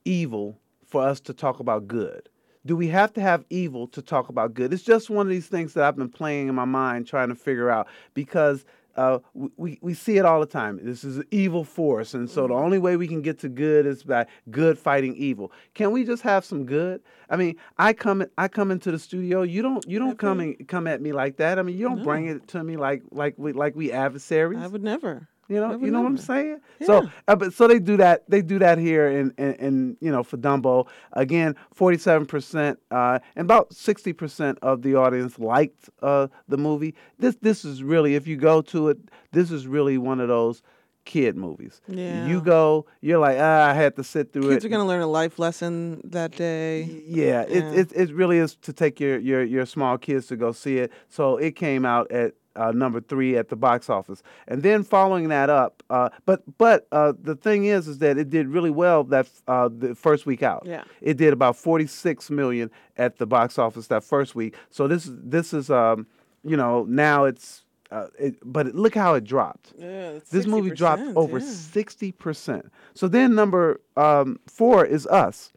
evil 0.04 0.58
for 0.86 1.02
us 1.02 1.20
to 1.20 1.32
talk 1.32 1.60
about 1.60 1.86
good? 1.88 2.28
Do 2.66 2.76
we 2.76 2.88
have 2.88 3.12
to 3.14 3.20
have 3.20 3.44
evil 3.50 3.86
to 3.88 4.00
talk 4.00 4.28
about 4.30 4.54
good? 4.54 4.72
It's 4.72 4.82
just 4.82 5.10
one 5.10 5.26
of 5.26 5.30
these 5.30 5.48
things 5.48 5.74
that 5.74 5.84
I've 5.84 5.96
been 5.96 6.08
playing 6.08 6.48
in 6.48 6.54
my 6.54 6.64
mind 6.64 7.06
trying 7.06 7.28
to 7.28 7.34
figure 7.34 7.70
out 7.70 7.88
because 8.14 8.64
uh, 8.96 9.18
we- 9.34 9.78
we, 9.82 9.92
see 9.92 10.16
it 10.18 10.24
all 10.24 10.38
the 10.40 10.46
time. 10.46 10.78
This 10.80 11.02
is 11.04 11.18
an 11.18 11.24
evil 11.32 11.64
force, 11.64 12.14
and 12.14 12.30
so 12.30 12.46
the 12.46 12.54
only 12.54 12.78
way 12.78 12.96
we 12.96 13.08
can 13.08 13.22
get 13.22 13.40
to 13.40 13.48
good 13.48 13.86
is 13.86 14.04
by 14.04 14.24
good 14.52 14.78
fighting 14.78 15.16
evil. 15.16 15.50
Can 15.74 15.90
we 15.90 16.04
just 16.04 16.22
have 16.22 16.44
some 16.44 16.64
good? 16.64 17.02
I 17.28 17.36
mean, 17.36 17.56
I 17.76 17.92
come 17.92 18.24
I 18.38 18.46
come 18.48 18.70
into 18.70 18.92
the 18.92 18.98
studio. 19.00 19.42
You 19.42 19.62
don't 19.62 19.84
you 19.88 19.98
don't 19.98 20.16
come 20.16 20.38
and 20.40 20.68
come 20.68 20.86
at 20.86 21.02
me 21.02 21.12
like 21.12 21.38
that. 21.38 21.58
I 21.58 21.62
mean, 21.62 21.76
you 21.76 21.88
don't 21.88 22.04
bring 22.04 22.26
it 22.28 22.46
to 22.48 22.62
me 22.62 22.76
like 22.76 23.02
like 23.10 23.34
we 23.36 23.52
like 23.52 23.74
we 23.74 23.90
adversaries. 23.90 24.60
I 24.60 24.68
would 24.68 24.84
never. 24.84 25.28
You 25.48 25.60
know, 25.60 25.76
you 25.76 25.90
know 25.90 26.00
what 26.00 26.08
I'm 26.08 26.18
saying. 26.18 26.60
So, 26.84 27.08
uh, 27.28 27.36
but 27.36 27.52
so 27.52 27.68
they 27.68 27.78
do 27.78 27.96
that. 27.98 28.28
They 28.28 28.42
do 28.42 28.58
that 28.58 28.78
here, 28.78 29.08
in, 29.08 29.32
in, 29.36 29.54
in 29.54 29.96
you 30.00 30.10
know, 30.10 30.22
for 30.22 30.36
Dumbo. 30.36 30.86
Again, 31.12 31.54
47 31.74 32.26
percent, 32.26 32.78
uh, 32.90 33.18
and 33.36 33.44
about 33.44 33.74
60 33.74 34.12
percent 34.14 34.58
of 34.62 34.82
the 34.82 34.94
audience 34.94 35.38
liked 35.38 35.90
uh, 36.02 36.28
the 36.48 36.56
movie. 36.56 36.94
This 37.18 37.36
this 37.40 37.64
is 37.64 37.82
really, 37.82 38.14
if 38.14 38.26
you 38.26 38.36
go 38.36 38.62
to 38.62 38.88
it, 38.88 38.98
this 39.32 39.50
is 39.50 39.66
really 39.66 39.98
one 39.98 40.20
of 40.20 40.28
those 40.28 40.62
kid 41.04 41.36
movies. 41.36 41.80
Yeah. 41.86 42.26
You 42.26 42.40
go, 42.40 42.86
you're 43.00 43.18
like, 43.18 43.36
ah, 43.38 43.68
I 43.68 43.74
had 43.74 43.96
to 43.96 44.04
sit 44.04 44.32
through 44.32 44.48
it. 44.48 44.54
Kids 44.54 44.64
it. 44.64 44.68
are 44.68 44.70
gonna 44.70 44.86
learn 44.86 45.02
a 45.02 45.06
life 45.06 45.38
lesson 45.38 46.00
that 46.04 46.32
day. 46.32 47.02
Yeah, 47.06 47.42
it, 47.42 47.78
it 47.78 47.92
it 47.92 48.14
really 48.14 48.38
is 48.38 48.56
to 48.56 48.72
take 48.72 49.00
your, 49.00 49.18
your 49.18 49.44
your 49.44 49.66
small 49.66 49.98
kids 49.98 50.26
to 50.28 50.36
go 50.36 50.52
see 50.52 50.78
it. 50.78 50.92
So 51.08 51.36
it 51.36 51.56
came 51.56 51.84
out 51.84 52.10
at 52.10 52.34
uh, 52.56 52.72
number 52.72 53.00
three 53.00 53.36
at 53.36 53.48
the 53.48 53.56
box 53.56 53.90
office, 53.90 54.22
and 54.48 54.62
then 54.62 54.82
following 54.84 55.28
that 55.28 55.50
up, 55.50 55.82
uh, 55.90 56.08
but 56.26 56.42
but 56.58 56.86
uh, 56.92 57.12
the 57.20 57.34
thing 57.36 57.64
is, 57.66 57.88
is 57.88 57.98
that 57.98 58.18
it 58.18 58.30
did 58.30 58.48
really 58.48 58.70
well 58.70 59.04
that 59.04 59.28
uh, 59.48 59.68
the 59.76 59.94
first 59.94 60.26
week 60.26 60.42
out. 60.42 60.62
Yeah. 60.66 60.84
it 61.00 61.16
did 61.16 61.32
about 61.32 61.56
forty 61.56 61.86
six 61.86 62.30
million 62.30 62.70
at 62.96 63.18
the 63.18 63.26
box 63.26 63.58
office 63.58 63.86
that 63.88 64.04
first 64.04 64.34
week. 64.34 64.54
So 64.70 64.86
this 64.88 65.06
is 65.06 65.12
this 65.22 65.52
is 65.52 65.70
um 65.70 66.06
you 66.44 66.56
know 66.56 66.84
now 66.88 67.24
it's 67.24 67.62
uh, 67.90 68.06
it, 68.18 68.36
but 68.44 68.74
look 68.74 68.94
how 68.94 69.14
it 69.14 69.24
dropped. 69.24 69.72
Yeah, 69.78 70.18
This 70.30 70.46
movie 70.46 70.70
dropped 70.70 71.02
60%, 71.02 71.16
over 71.16 71.38
yeah. 71.38 71.44
sixty 71.46 72.12
percent. 72.12 72.72
So 72.94 73.08
then 73.08 73.34
number 73.34 73.80
um, 73.96 74.40
four 74.46 74.84
is 74.84 75.06
us. 75.06 75.52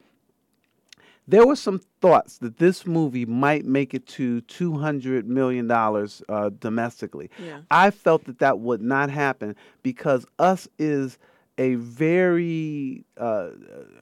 There 1.29 1.45
were 1.45 1.57
some 1.57 1.81
thoughts 2.01 2.37
that 2.37 2.57
this 2.57 2.85
movie 2.85 3.25
might 3.25 3.65
make 3.65 3.93
it 3.93 4.07
to 4.07 4.39
two 4.41 4.77
hundred 4.77 5.27
million 5.27 5.67
dollars 5.67 6.21
uh, 6.29 6.49
domestically. 6.59 7.29
Yeah. 7.37 7.61
I 7.69 7.89
felt 7.91 8.23
that 8.25 8.39
that 8.39 8.59
would 8.59 8.81
not 8.81 9.09
happen 9.09 9.55
because 9.83 10.25
Us 10.39 10.67
is 10.79 11.17
a 11.57 11.75
very 11.75 13.03
uh, 13.17 13.49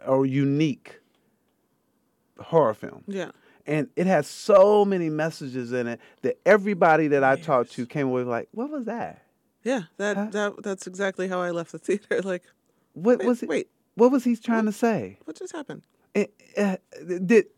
or 0.06 0.26
unique 0.26 1.00
horror 2.40 2.74
film 2.74 3.04
Yeah. 3.08 3.32
and 3.66 3.88
it 3.96 4.08
has 4.08 4.28
so 4.28 4.84
many 4.86 5.10
messages 5.10 5.72
in 5.72 5.88
it 5.88 6.00
that 6.22 6.38
everybody 6.46 7.08
that 7.08 7.24
I 7.24 7.38
talked 7.38 7.72
to 7.74 7.86
came 7.86 8.08
away 8.08 8.24
like, 8.24 8.50
"What 8.52 8.70
was 8.70 8.86
that? 8.86 9.22
Yeah. 9.64 9.84
That 9.98 10.18
Huh? 10.18 10.28
that 10.32 10.54
that's 10.64 10.86
exactly 10.86 11.28
how 11.28 11.42
I 11.42 11.52
left 11.52 11.72
the 11.72 11.80
theater. 11.80 12.22
Like, 12.24 12.44
What 12.94 13.20
wait, 13.20 13.28
was 13.28 13.42
it? 13.44 13.50
wait, 13.50 13.68
What 13.96 14.12
was 14.12 14.24
he 14.26 14.36
trying 14.36 14.66
to 14.66 14.72
say? 14.72 15.18
what 15.26 15.38
just 15.38 15.54
happened? 15.56 15.84
Did 16.16 16.30
uh, 16.58 16.78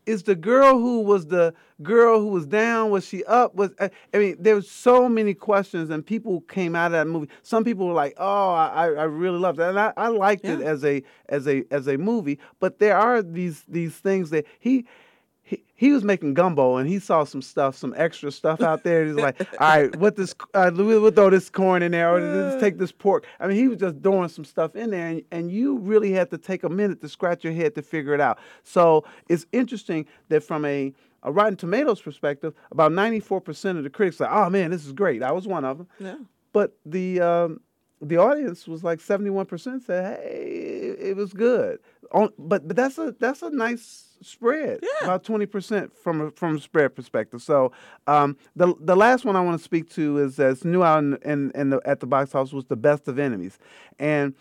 is 0.06 0.24
the 0.24 0.34
girl 0.34 0.78
who 0.78 1.02
was 1.02 1.26
the 1.26 1.54
girl 1.82 2.20
who 2.20 2.28
was 2.28 2.46
down? 2.46 2.90
Was 2.90 3.06
she 3.06 3.24
up? 3.24 3.54
Was 3.54 3.70
I 3.78 3.90
I 4.12 4.18
mean, 4.18 4.36
there 4.40 4.56
was 4.56 4.68
so 4.68 5.08
many 5.08 5.34
questions, 5.34 5.90
and 5.90 6.04
people 6.04 6.40
came 6.42 6.74
out 6.74 6.86
of 6.86 6.92
that 6.92 7.06
movie. 7.06 7.28
Some 7.42 7.62
people 7.62 7.86
were 7.86 7.94
like, 7.94 8.14
"Oh, 8.18 8.50
I, 8.50 8.86
I 8.86 9.04
really 9.04 9.38
loved 9.38 9.60
it," 9.60 9.68
and 9.68 9.78
I, 9.78 9.92
I 9.96 10.08
liked 10.08 10.44
it 10.44 10.60
as 10.60 10.84
a 10.84 11.02
as 11.28 11.46
a 11.46 11.64
as 11.70 11.86
a 11.86 11.96
movie. 11.96 12.40
But 12.58 12.80
there 12.80 12.96
are 12.96 13.22
these 13.22 13.64
these 13.68 13.96
things 13.96 14.30
that 14.30 14.46
he. 14.58 14.86
He, 15.48 15.62
he 15.74 15.92
was 15.92 16.04
making 16.04 16.34
gumbo 16.34 16.76
and 16.76 16.86
he 16.88 16.98
saw 16.98 17.24
some 17.24 17.40
stuff, 17.40 17.74
some 17.74 17.94
extra 17.96 18.30
stuff 18.30 18.60
out 18.60 18.84
there. 18.84 19.06
He's 19.06 19.14
like, 19.14 19.40
"All 19.60 19.68
right, 19.68 19.96
what 19.96 20.14
this? 20.16 20.34
Uh, 20.52 20.70
we'll 20.74 21.10
throw 21.10 21.30
this 21.30 21.48
corn 21.48 21.82
in 21.82 21.92
there, 21.92 22.14
or 22.14 22.20
let's 22.20 22.60
take 22.60 22.76
this 22.76 22.92
pork." 22.92 23.24
I 23.40 23.46
mean, 23.46 23.56
he 23.56 23.66
was 23.68 23.78
just 23.78 23.96
throwing 24.02 24.28
some 24.28 24.44
stuff 24.44 24.76
in 24.76 24.90
there, 24.90 25.06
and, 25.06 25.22
and 25.30 25.50
you 25.50 25.78
really 25.78 26.12
had 26.12 26.30
to 26.32 26.38
take 26.38 26.64
a 26.64 26.68
minute 26.68 27.00
to 27.00 27.08
scratch 27.08 27.44
your 27.44 27.54
head 27.54 27.74
to 27.76 27.82
figure 27.82 28.12
it 28.12 28.20
out. 28.20 28.38
So 28.62 29.04
it's 29.30 29.46
interesting 29.52 30.04
that 30.28 30.42
from 30.42 30.64
a, 30.66 30.92
a 31.22 31.32
Rotten 31.32 31.56
Tomatoes 31.56 32.02
perspective, 32.02 32.52
about 32.70 32.92
ninety-four 32.92 33.40
percent 33.40 33.78
of 33.78 33.84
the 33.84 33.90
critics 33.90 34.20
like, 34.20 34.30
"Oh 34.30 34.50
man, 34.50 34.70
this 34.70 34.84
is 34.84 34.92
great." 34.92 35.22
I 35.22 35.32
was 35.32 35.46
one 35.46 35.64
of 35.64 35.78
them, 35.78 35.88
Yeah. 35.98 36.16
but 36.52 36.76
the 36.84 37.20
um, 37.22 37.60
the 38.02 38.16
audience 38.16 38.68
was 38.68 38.84
like 38.84 39.00
seventy-one 39.00 39.46
percent 39.46 39.84
said, 39.84 40.18
"Hey, 40.20 40.94
it 40.98 41.16
was 41.16 41.32
good." 41.32 41.78
On, 42.12 42.32
but 42.38 42.66
but 42.66 42.76
that's 42.76 42.98
a 42.98 43.14
that's 43.18 43.42
a 43.42 43.50
nice 43.50 44.16
spread. 44.20 44.80
Yeah. 44.82 45.04
About 45.04 45.24
twenty 45.24 45.46
percent 45.46 45.96
from 45.96 46.20
a 46.20 46.30
from 46.30 46.56
a 46.56 46.60
spread 46.60 46.94
perspective. 46.94 47.42
So 47.42 47.72
um, 48.06 48.36
the 48.56 48.74
the 48.80 48.96
last 48.96 49.24
one 49.24 49.36
I 49.36 49.40
want 49.40 49.58
to 49.58 49.64
speak 49.64 49.90
to 49.90 50.18
is 50.18 50.36
that's 50.36 50.64
new 50.64 50.82
out 50.82 50.98
in, 50.98 51.16
in, 51.24 51.52
in 51.54 51.70
the, 51.70 51.80
at 51.84 52.00
the 52.00 52.06
box 52.06 52.34
office 52.34 52.52
was 52.52 52.66
the 52.66 52.76
Best 52.76 53.08
of 53.08 53.18
Enemies, 53.18 53.58
and 53.98 54.34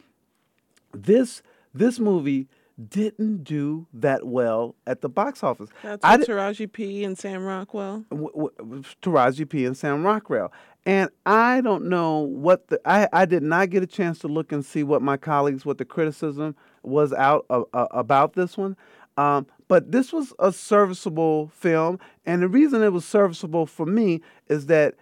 this 0.94 1.42
this 1.74 2.00
movie 2.00 2.48
didn't 2.90 3.44
do 3.44 3.88
that 3.94 4.28
well 4.28 4.76
at 4.86 5.02
the 5.02 5.10
box 5.10 5.44
office. 5.44 5.70
That's 5.82 6.04
I 6.04 6.18
with 6.18 6.28
Taraji 6.28 6.72
P 6.72 7.04
and 7.04 7.18
Sam 7.18 7.44
Rockwell. 7.44 8.06
w- 8.10 8.52
w- 8.58 8.84
Taraji 9.02 9.50
P 9.50 9.66
and 9.66 9.76
Sam 9.76 10.04
Rockwell. 10.04 10.52
And 10.86 11.10
I 11.26 11.62
don't 11.62 11.86
know 11.86 12.20
what 12.20 12.68
the 12.68 12.80
I, 12.86 13.08
I 13.12 13.26
did 13.26 13.44
not 13.44 13.72
get 13.72 13.84
a 13.84 13.88
chance 13.88 14.20
to 14.20 14.28
look 14.28 14.52
and 14.52 14.64
see 14.64 14.84
what 14.84 15.02
my 15.02 15.18
colleagues 15.18 15.66
what 15.66 15.80
the 15.80 15.86
criticism 15.86 16.56
was 16.84 17.12
out 17.14 17.46
of, 17.50 17.66
uh, 17.74 17.88
about 17.92 18.34
this 18.34 18.58
one. 18.58 18.78
Um, 19.18 19.48
but 19.68 19.92
this 19.92 20.14
was 20.14 20.32
a 20.38 20.52
serviceable 20.54 21.48
film, 21.48 22.00
and 22.26 22.42
the 22.44 22.48
reason 22.48 22.84
it 22.84 22.94
was 22.94 23.04
serviceable 23.04 23.66
for 23.66 23.86
me 23.86 24.22
is 24.48 24.68
that 24.68 24.94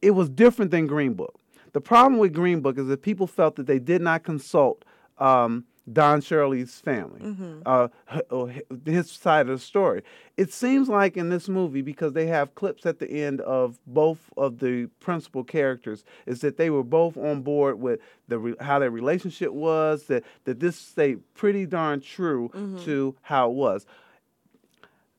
it 0.00 0.12
was 0.12 0.30
different 0.30 0.70
than 0.70 0.86
Green 0.86 1.12
Book. 1.12 1.38
The 1.74 1.80
problem 1.82 2.18
with 2.18 2.32
Green 2.32 2.60
Book 2.60 2.78
is 2.78 2.86
that 2.86 3.02
people 3.02 3.26
felt 3.26 3.56
that 3.56 3.66
they 3.66 3.78
did 3.78 4.00
not 4.00 4.22
consult 4.24 4.84
um, 5.18 5.64
Don 5.92 6.20
Shirley's 6.20 6.80
family, 6.80 7.20
uh, 7.64 7.88
h- 8.12 8.22
or 8.30 8.50
h- 8.50 8.62
his 8.84 9.08
side 9.10 9.48
of 9.48 9.58
the 9.60 9.64
story. 9.64 10.02
It 10.36 10.52
seems 10.52 10.88
like 10.88 11.16
in 11.16 11.28
this 11.28 11.48
movie, 11.48 11.80
because 11.82 12.12
they 12.12 12.26
have 12.26 12.54
clips 12.56 12.84
at 12.86 12.98
the 12.98 13.08
end 13.08 13.40
of 13.42 13.78
both 13.86 14.30
of 14.36 14.58
the 14.58 14.86
principal 14.98 15.44
characters, 15.44 16.04
is 16.26 16.40
that 16.40 16.56
they 16.56 16.70
were 16.70 16.82
both 16.82 17.16
on 17.16 17.42
board 17.42 17.78
with 17.80 18.00
the 18.26 18.38
re- 18.38 18.54
how 18.60 18.80
their 18.80 18.90
relationship 18.90 19.52
was. 19.52 20.04
That 20.08 20.24
that 20.44 20.58
this 20.58 20.76
stayed 20.76 21.20
pretty 21.34 21.66
darn 21.66 22.00
true 22.00 22.50
to 22.84 23.14
how 23.22 23.50
it 23.50 23.54
was. 23.54 23.86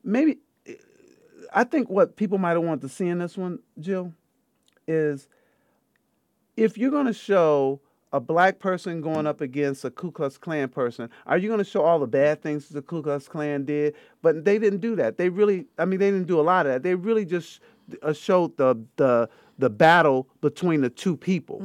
Maybe 0.04 0.38
I 1.52 1.64
think 1.64 1.88
what 1.88 2.16
people 2.16 2.36
might 2.38 2.52
have 2.52 2.62
wanted 2.62 2.82
to 2.82 2.88
see 2.90 3.06
in 3.08 3.18
this 3.20 3.38
one, 3.38 3.60
Jill, 3.80 4.12
is 4.86 5.28
if 6.58 6.76
you're 6.76 6.90
going 6.90 7.06
to 7.06 7.12
show 7.14 7.80
a 8.12 8.20
black 8.20 8.58
person 8.58 9.00
going 9.00 9.26
up 9.26 9.40
against 9.40 9.84
a 9.84 9.90
Ku 9.90 10.10
Klux 10.10 10.38
Klan 10.38 10.68
person, 10.68 11.10
are 11.26 11.38
you 11.38 11.48
going 11.48 11.58
to 11.58 11.64
show 11.64 11.82
all 11.82 11.98
the 11.98 12.06
bad 12.06 12.42
things 12.42 12.68
the 12.68 12.82
Ku 12.82 13.02
Klux 13.02 13.28
Klan 13.28 13.64
did? 13.64 13.94
But 14.22 14.44
they 14.44 14.58
didn't 14.58 14.80
do 14.80 14.96
that. 14.96 15.18
They 15.18 15.28
really, 15.28 15.66
I 15.78 15.84
mean, 15.84 16.00
they 16.00 16.10
didn't 16.10 16.26
do 16.26 16.40
a 16.40 16.42
lot 16.42 16.66
of 16.66 16.72
that. 16.72 16.82
They 16.82 16.94
really 16.94 17.24
just 17.24 17.60
uh, 18.02 18.12
showed 18.12 18.56
the 18.56 18.78
the 18.96 19.28
the 19.58 19.70
battle 19.70 20.28
between 20.40 20.80
the 20.80 20.90
two 20.90 21.16
people. 21.16 21.60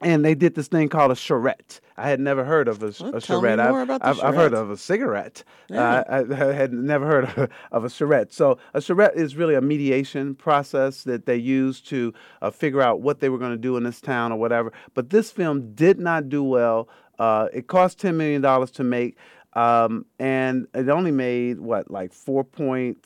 And 0.00 0.24
they 0.24 0.34
did 0.36 0.54
this 0.54 0.68
thing 0.68 0.88
called 0.88 1.10
a 1.10 1.16
charrette. 1.16 1.80
I 1.96 2.08
had 2.08 2.20
never 2.20 2.44
heard 2.44 2.68
of 2.68 2.82
a, 2.84 2.94
Well, 3.00 3.16
a 3.16 3.20
tell 3.20 3.40
me 3.42 3.48
charrette. 3.48 3.58
I've- 3.58 3.70
more 3.70 3.82
about 3.82 4.00
the 4.00 4.06
I've, 4.08 4.20
I've 4.22 4.34
heard 4.36 4.54
of 4.54 4.70
a 4.70 4.76
cigarette. 4.76 5.42
Yeah. 5.68 5.80
Uh, 5.82 6.04
I, 6.08 6.48
I 6.48 6.52
had 6.52 6.72
never 6.72 7.04
heard 7.04 7.24
of, 7.24 7.50
of 7.72 7.84
a 7.84 7.90
charrette. 7.90 8.32
So 8.32 8.58
a 8.74 8.80
charrette 8.80 9.16
is 9.16 9.34
really 9.34 9.56
a 9.56 9.60
mediation 9.60 10.36
process 10.36 11.02
that 11.02 11.26
they 11.26 11.34
use 11.36 11.80
to 11.82 12.14
uh, 12.42 12.50
figure 12.50 12.80
out 12.80 13.00
what 13.00 13.18
they 13.18 13.28
were 13.28 13.38
going 13.38 13.50
to 13.50 13.56
do 13.58 13.76
in 13.76 13.82
this 13.82 14.00
town 14.00 14.30
or 14.30 14.38
whatever. 14.38 14.72
But 14.94 15.10
this 15.10 15.32
film 15.32 15.74
did 15.74 15.98
not 15.98 16.28
do 16.28 16.44
well. 16.44 16.88
Uh, 17.18 17.48
it 17.52 17.66
cost 17.66 17.98
ten 17.98 18.16
million 18.16 18.40
dollars 18.40 18.70
to 18.70 18.84
make, 18.84 19.16
um, 19.54 20.06
and 20.20 20.68
it 20.74 20.88
only 20.88 21.10
made 21.10 21.58
what 21.58 21.90
like 21.90 22.12
four 22.12 22.44
point 22.44 23.04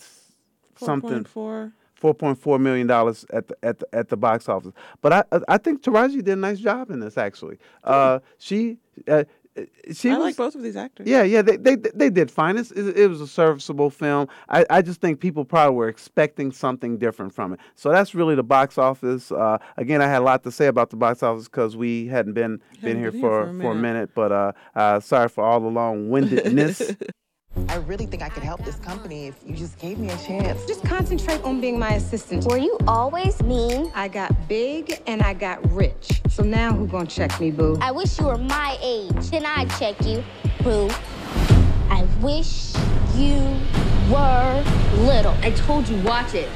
something. 0.76 1.24
4.4. 1.24 1.72
Four 2.02 2.14
point 2.14 2.36
four 2.36 2.58
million 2.58 2.88
dollars 2.88 3.24
at 3.32 3.46
the 3.46 3.56
at 3.62 3.78
the 3.78 3.86
at 3.92 4.08
the 4.08 4.16
box 4.16 4.48
office, 4.48 4.72
but 5.02 5.12
I 5.12 5.22
I 5.46 5.56
think 5.56 5.82
Taraji 5.82 6.16
did 6.16 6.28
a 6.30 6.36
nice 6.36 6.58
job 6.58 6.90
in 6.90 6.98
this 6.98 7.16
actually. 7.16 7.58
Uh, 7.84 8.18
she 8.38 8.78
uh, 9.06 9.22
she 9.92 10.10
I 10.10 10.16
was, 10.16 10.24
like 10.24 10.36
both 10.36 10.54
of 10.56 10.62
these 10.62 10.76
actors. 10.76 11.06
yeah, 11.06 11.22
yeah, 11.22 11.42
they 11.42 11.56
they 11.56 11.76
they 11.76 12.10
did 12.10 12.28
fine. 12.28 12.56
It's, 12.56 12.72
it, 12.72 12.98
it 12.98 13.06
was 13.06 13.20
a 13.20 13.28
serviceable 13.28 13.88
film. 13.90 14.26
I, 14.48 14.64
I 14.68 14.82
just 14.82 15.00
think 15.00 15.20
people 15.20 15.44
probably 15.44 15.76
were 15.76 15.88
expecting 15.88 16.50
something 16.50 16.98
different 16.98 17.32
from 17.34 17.52
it. 17.52 17.60
So 17.76 17.92
that's 17.92 18.14
really 18.16 18.34
the 18.34 18.42
box 18.42 18.78
office. 18.78 19.30
Uh, 19.30 19.58
again, 19.76 20.02
I 20.02 20.08
had 20.08 20.22
a 20.22 20.24
lot 20.24 20.42
to 20.42 20.50
say 20.50 20.66
about 20.66 20.90
the 20.90 20.96
box 20.96 21.22
office 21.22 21.44
because 21.44 21.76
we 21.76 22.08
hadn't 22.08 22.32
been 22.32 22.60
been 22.80 22.96
Hadn't 22.96 23.02
here 23.02 23.10
been 23.12 23.20
here 23.20 23.30
for 23.30 23.44
for 23.44 23.50
a 23.50 23.60
for 23.62 23.70
a 23.70 23.74
minute. 23.76 23.82
minute. 23.82 24.10
But 24.16 24.32
uh, 24.32 24.52
uh, 24.74 24.98
sorry 25.00 25.28
for 25.28 25.44
all 25.44 25.60
the 25.60 25.68
long 25.68 26.08
windedness. 26.10 26.82
I 27.68 27.76
really 27.76 28.06
think 28.06 28.22
I 28.22 28.28
could 28.28 28.42
help 28.42 28.64
this 28.64 28.76
company 28.76 29.26
if 29.26 29.34
you 29.46 29.54
just 29.54 29.78
gave 29.78 29.98
me 29.98 30.08
a 30.08 30.16
chance. 30.18 30.64
Just 30.66 30.84
concentrate 30.84 31.42
on 31.42 31.60
being 31.60 31.78
my 31.78 31.94
assistant. 31.94 32.44
Were 32.44 32.56
you 32.56 32.78
always 32.88 33.42
mean? 33.42 33.92
I 33.94 34.08
got 34.08 34.48
big 34.48 35.02
and 35.06 35.20
I 35.22 35.34
got 35.34 35.70
rich. 35.70 36.22
So 36.28 36.42
now 36.42 36.72
who 36.72 36.86
gonna 36.86 37.06
check 37.06 37.38
me, 37.40 37.50
boo? 37.50 37.78
I 37.80 37.90
wish 37.90 38.18
you 38.18 38.26
were 38.26 38.38
my 38.38 38.78
age. 38.82 39.30
Then 39.30 39.44
I'd 39.44 39.70
check 39.78 40.00
you, 40.04 40.24
boo. 40.62 40.88
I 41.90 42.06
wish 42.22 42.72
you 43.14 43.36
were 44.10 44.64
little. 45.04 45.34
I 45.42 45.52
told 45.54 45.88
you, 45.88 46.00
watch 46.02 46.34
it. 46.34 46.48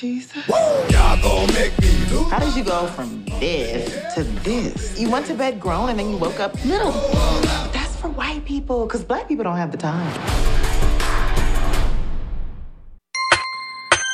Jesus. 0.00 0.48
Y'all 0.48 1.20
gon' 1.20 1.46
make 1.52 1.78
me 1.78 1.88
lose. 2.10 2.30
How 2.30 2.38
did 2.38 2.56
you 2.56 2.64
go 2.64 2.86
from 2.86 3.22
this 3.38 4.14
to 4.14 4.24
this? 4.24 4.98
You 4.98 5.10
went 5.10 5.26
to 5.26 5.34
bed 5.34 5.60
grown 5.60 5.90
and 5.90 5.98
then 5.98 6.08
you 6.08 6.16
woke 6.16 6.40
up 6.40 6.54
little. 6.64 6.92
That's 7.70 7.94
for 7.96 8.08
white 8.08 8.46
people, 8.46 8.86
because 8.86 9.04
black 9.04 9.28
people 9.28 9.44
don't 9.44 9.58
have 9.58 9.72
the 9.72 9.76
time. 9.76 10.10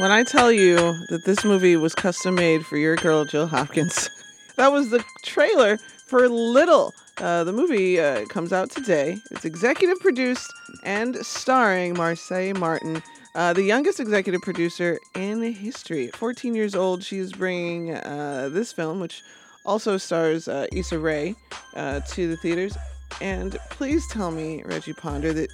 When 0.01 0.11
I 0.11 0.25
tell 0.25 0.51
you 0.51 0.75
that 1.11 1.23
this 1.25 1.45
movie 1.45 1.77
was 1.77 1.95
custom 1.95 2.35
made 2.35 2.67
for 2.67 2.77
your 2.77 2.97
girl 2.97 3.25
Jill 3.25 3.47
Hopkins, 3.47 4.11
that 4.57 4.73
was 4.73 4.91
the 4.91 5.05
trailer 5.23 5.79
for 6.09 6.29
Little. 6.29 6.93
Uh, 7.19 7.45
the 7.45 7.53
movie 7.53 8.01
uh, 8.01 8.25
comes 8.25 8.53
out 8.53 8.71
today. 8.73 9.19
It's 9.31 9.45
executive 9.45 10.01
produced 10.01 10.53
and 10.83 11.15
starring 11.25 11.95
Marsai 11.95 12.59
Martin, 12.59 13.05
uh, 13.37 13.53
the 13.53 13.63
youngest 13.63 14.01
executive 14.01 14.41
producer 14.41 14.99
in 15.15 15.43
history. 15.53 16.09
14 16.15 16.55
years 16.55 16.75
old, 16.75 17.05
she 17.05 17.19
is 17.19 17.33
bringing 17.33 17.95
uh, 17.95 18.49
this 18.51 18.73
film, 18.73 18.99
which 18.99 19.23
also 19.67 19.99
stars 19.99 20.49
uh, 20.49 20.67
Issa 20.73 20.99
Rae, 20.99 21.35
uh, 21.75 22.01
to 22.01 22.29
the 22.29 22.37
theaters. 22.39 22.77
And 23.21 23.59
please 23.69 24.07
tell 24.09 24.31
me, 24.31 24.63
Reggie 24.65 24.95
Ponder, 24.95 25.35
that 25.35 25.51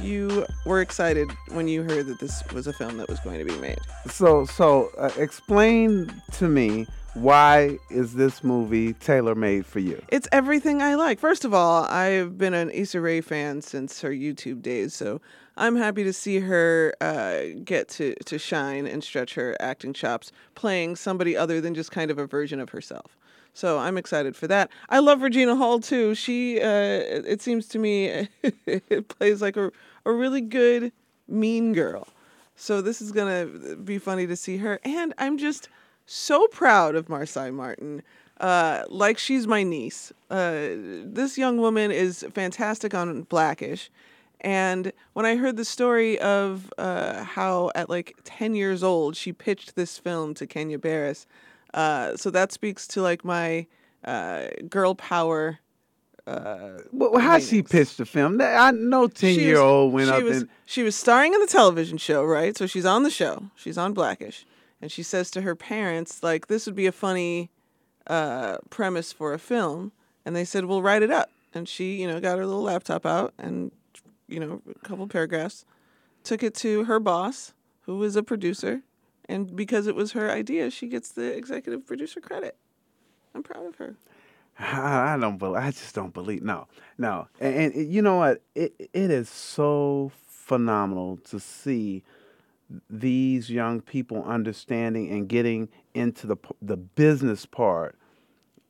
you 0.00 0.46
were 0.64 0.80
excited 0.80 1.30
when 1.50 1.68
you 1.68 1.82
heard 1.82 2.06
that 2.06 2.20
this 2.20 2.42
was 2.54 2.66
a 2.66 2.72
film 2.72 2.96
that 2.96 3.08
was 3.08 3.20
going 3.20 3.38
to 3.38 3.44
be 3.44 3.58
made. 3.60 3.78
so 4.08 4.44
so 4.44 4.90
uh, 4.98 5.10
explain 5.16 6.10
to 6.32 6.48
me 6.48 6.86
why 7.16 7.78
is 7.88 8.12
this 8.12 8.44
movie 8.44 8.92
tailor 8.92 9.34
made 9.34 9.64
for 9.64 9.78
you? 9.78 10.02
It's 10.08 10.28
everything 10.32 10.82
I 10.82 10.96
like. 10.96 11.18
First 11.18 11.46
of 11.46 11.54
all, 11.54 11.84
I've 11.84 12.36
been 12.36 12.52
an 12.52 12.70
Issa 12.70 13.00
Rae 13.00 13.22
fan 13.22 13.62
since 13.62 14.02
her 14.02 14.10
YouTube 14.10 14.60
days, 14.60 14.92
so 14.92 15.22
I'm 15.56 15.76
happy 15.76 16.04
to 16.04 16.12
see 16.12 16.40
her 16.40 16.94
uh, 17.00 17.58
get 17.64 17.88
to, 17.90 18.14
to 18.26 18.38
shine 18.38 18.86
and 18.86 19.02
stretch 19.02 19.34
her 19.34 19.56
acting 19.60 19.94
chops 19.94 20.30
playing 20.54 20.96
somebody 20.96 21.34
other 21.34 21.58
than 21.58 21.74
just 21.74 21.90
kind 21.90 22.10
of 22.10 22.18
a 22.18 22.26
version 22.26 22.60
of 22.60 22.68
herself. 22.68 23.16
So 23.54 23.78
I'm 23.78 23.96
excited 23.96 24.36
for 24.36 24.46
that. 24.48 24.70
I 24.90 24.98
love 24.98 25.22
Regina 25.22 25.56
Hall 25.56 25.80
too. 25.80 26.14
She, 26.14 26.60
uh, 26.60 26.66
it 26.66 27.40
seems 27.40 27.66
to 27.68 27.78
me, 27.78 28.28
it 28.66 29.08
plays 29.08 29.40
like 29.40 29.56
a, 29.56 29.72
a 30.04 30.12
really 30.12 30.42
good 30.42 30.92
mean 31.26 31.72
girl. 31.72 32.08
So 32.56 32.82
this 32.82 33.00
is 33.00 33.10
gonna 33.10 33.46
be 33.82 33.98
funny 33.98 34.26
to 34.26 34.36
see 34.36 34.58
her, 34.58 34.80
and 34.84 35.14
I'm 35.16 35.38
just 35.38 35.70
so 36.06 36.46
proud 36.48 36.94
of 36.94 37.06
Marsai 37.06 37.52
Martin. 37.52 38.02
Uh, 38.40 38.84
like 38.88 39.18
she's 39.18 39.46
my 39.46 39.62
niece. 39.62 40.12
Uh, 40.30 40.68
this 41.04 41.38
young 41.38 41.58
woman 41.58 41.90
is 41.90 42.24
fantastic 42.34 42.94
on 42.94 43.22
Blackish, 43.22 43.90
and 44.42 44.92
when 45.14 45.24
I 45.24 45.36
heard 45.36 45.56
the 45.56 45.64
story 45.64 46.18
of 46.18 46.72
uh, 46.76 47.24
how 47.24 47.70
at 47.74 47.88
like 47.88 48.14
10 48.24 48.54
years 48.54 48.82
old 48.82 49.16
she 49.16 49.32
pitched 49.32 49.74
this 49.74 49.96
film 49.98 50.34
to 50.34 50.46
Kenya 50.46 50.78
Barris, 50.78 51.26
uh, 51.72 52.14
so 52.16 52.30
that 52.30 52.52
speaks 52.52 52.86
to 52.88 53.00
like 53.00 53.24
my 53.24 53.66
uh, 54.04 54.48
girl 54.68 54.94
power. 54.94 55.60
Well, 56.92 57.18
how 57.18 57.38
she 57.38 57.62
pitched 57.62 57.98
the 57.98 58.04
film? 58.04 58.40
I 58.40 58.70
know 58.72 59.06
ten 59.06 59.34
She 59.34 59.44
year 59.44 59.58
old 59.58 59.92
went 59.92 60.08
she 60.08 60.12
up 60.12 60.22
was, 60.24 60.36
and 60.42 60.48
she 60.64 60.82
was 60.82 60.96
starring 60.96 61.32
in 61.32 61.40
the 61.40 61.46
television 61.46 61.98
show, 61.98 62.24
right? 62.24 62.56
So 62.56 62.66
she's 62.66 62.84
on 62.84 63.02
the 63.04 63.10
show. 63.10 63.44
She's 63.54 63.78
on 63.78 63.94
Blackish, 63.94 64.44
and 64.80 64.90
she 64.92 65.02
says 65.02 65.30
to 65.32 65.42
her 65.42 65.54
parents, 65.54 66.22
like, 66.22 66.46
"This 66.46 66.66
would 66.66 66.74
be 66.74 66.86
a 66.86 66.92
funny 66.92 67.50
uh, 68.06 68.58
premise 68.70 69.12
for 69.12 69.32
a 69.32 69.38
film," 69.38 69.92
and 70.24 70.34
they 70.34 70.44
said, 70.44 70.64
"We'll 70.64 70.82
write 70.82 71.02
it 71.02 71.10
up." 71.10 71.30
And 71.54 71.68
she, 71.68 72.00
you 72.00 72.06
know, 72.06 72.20
got 72.20 72.38
her 72.38 72.46
little 72.46 72.62
laptop 72.62 73.06
out 73.06 73.32
and, 73.38 73.72
you 74.28 74.38
know, 74.38 74.60
a 74.68 74.86
couple 74.86 75.06
paragraphs, 75.06 75.64
took 76.22 76.42
it 76.42 76.54
to 76.56 76.84
her 76.84 77.00
boss, 77.00 77.54
who 77.82 77.96
was 77.96 78.14
a 78.14 78.22
producer, 78.22 78.82
and 79.28 79.56
because 79.56 79.86
it 79.86 79.94
was 79.94 80.12
her 80.12 80.30
idea, 80.30 80.70
she 80.70 80.86
gets 80.86 81.10
the 81.10 81.34
executive 81.34 81.86
producer 81.86 82.20
credit. 82.20 82.56
I'm 83.34 83.42
proud 83.42 83.66
of 83.66 83.76
her. 83.76 83.96
I 84.58 85.16
don't 85.20 85.36
believe. 85.36 85.62
I 85.62 85.70
just 85.70 85.94
don't 85.94 86.14
believe. 86.14 86.42
No, 86.42 86.66
no. 86.98 87.28
And, 87.40 87.74
and 87.74 87.92
you 87.92 88.00
know 88.00 88.16
what? 88.16 88.42
It 88.54 88.74
it 88.78 89.10
is 89.10 89.28
so 89.28 90.12
phenomenal 90.26 91.18
to 91.28 91.38
see 91.38 92.02
these 92.90 93.50
young 93.50 93.80
people 93.80 94.24
understanding 94.24 95.10
and 95.10 95.28
getting 95.28 95.68
into 95.94 96.26
the 96.26 96.36
the 96.60 96.76
business 96.76 97.46
part 97.46 97.96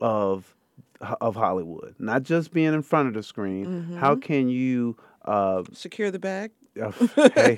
of 0.00 0.54
of 1.20 1.36
Hollywood, 1.36 1.94
not 1.98 2.22
just 2.22 2.52
being 2.52 2.72
in 2.72 2.82
front 2.82 3.08
of 3.08 3.14
the 3.14 3.22
screen. 3.22 3.96
How 3.98 4.16
can 4.16 4.48
you 4.48 4.96
uh, 5.24 5.62
Secure 5.72 6.10
the 6.10 6.18
bag. 6.18 6.52
hey, 7.34 7.56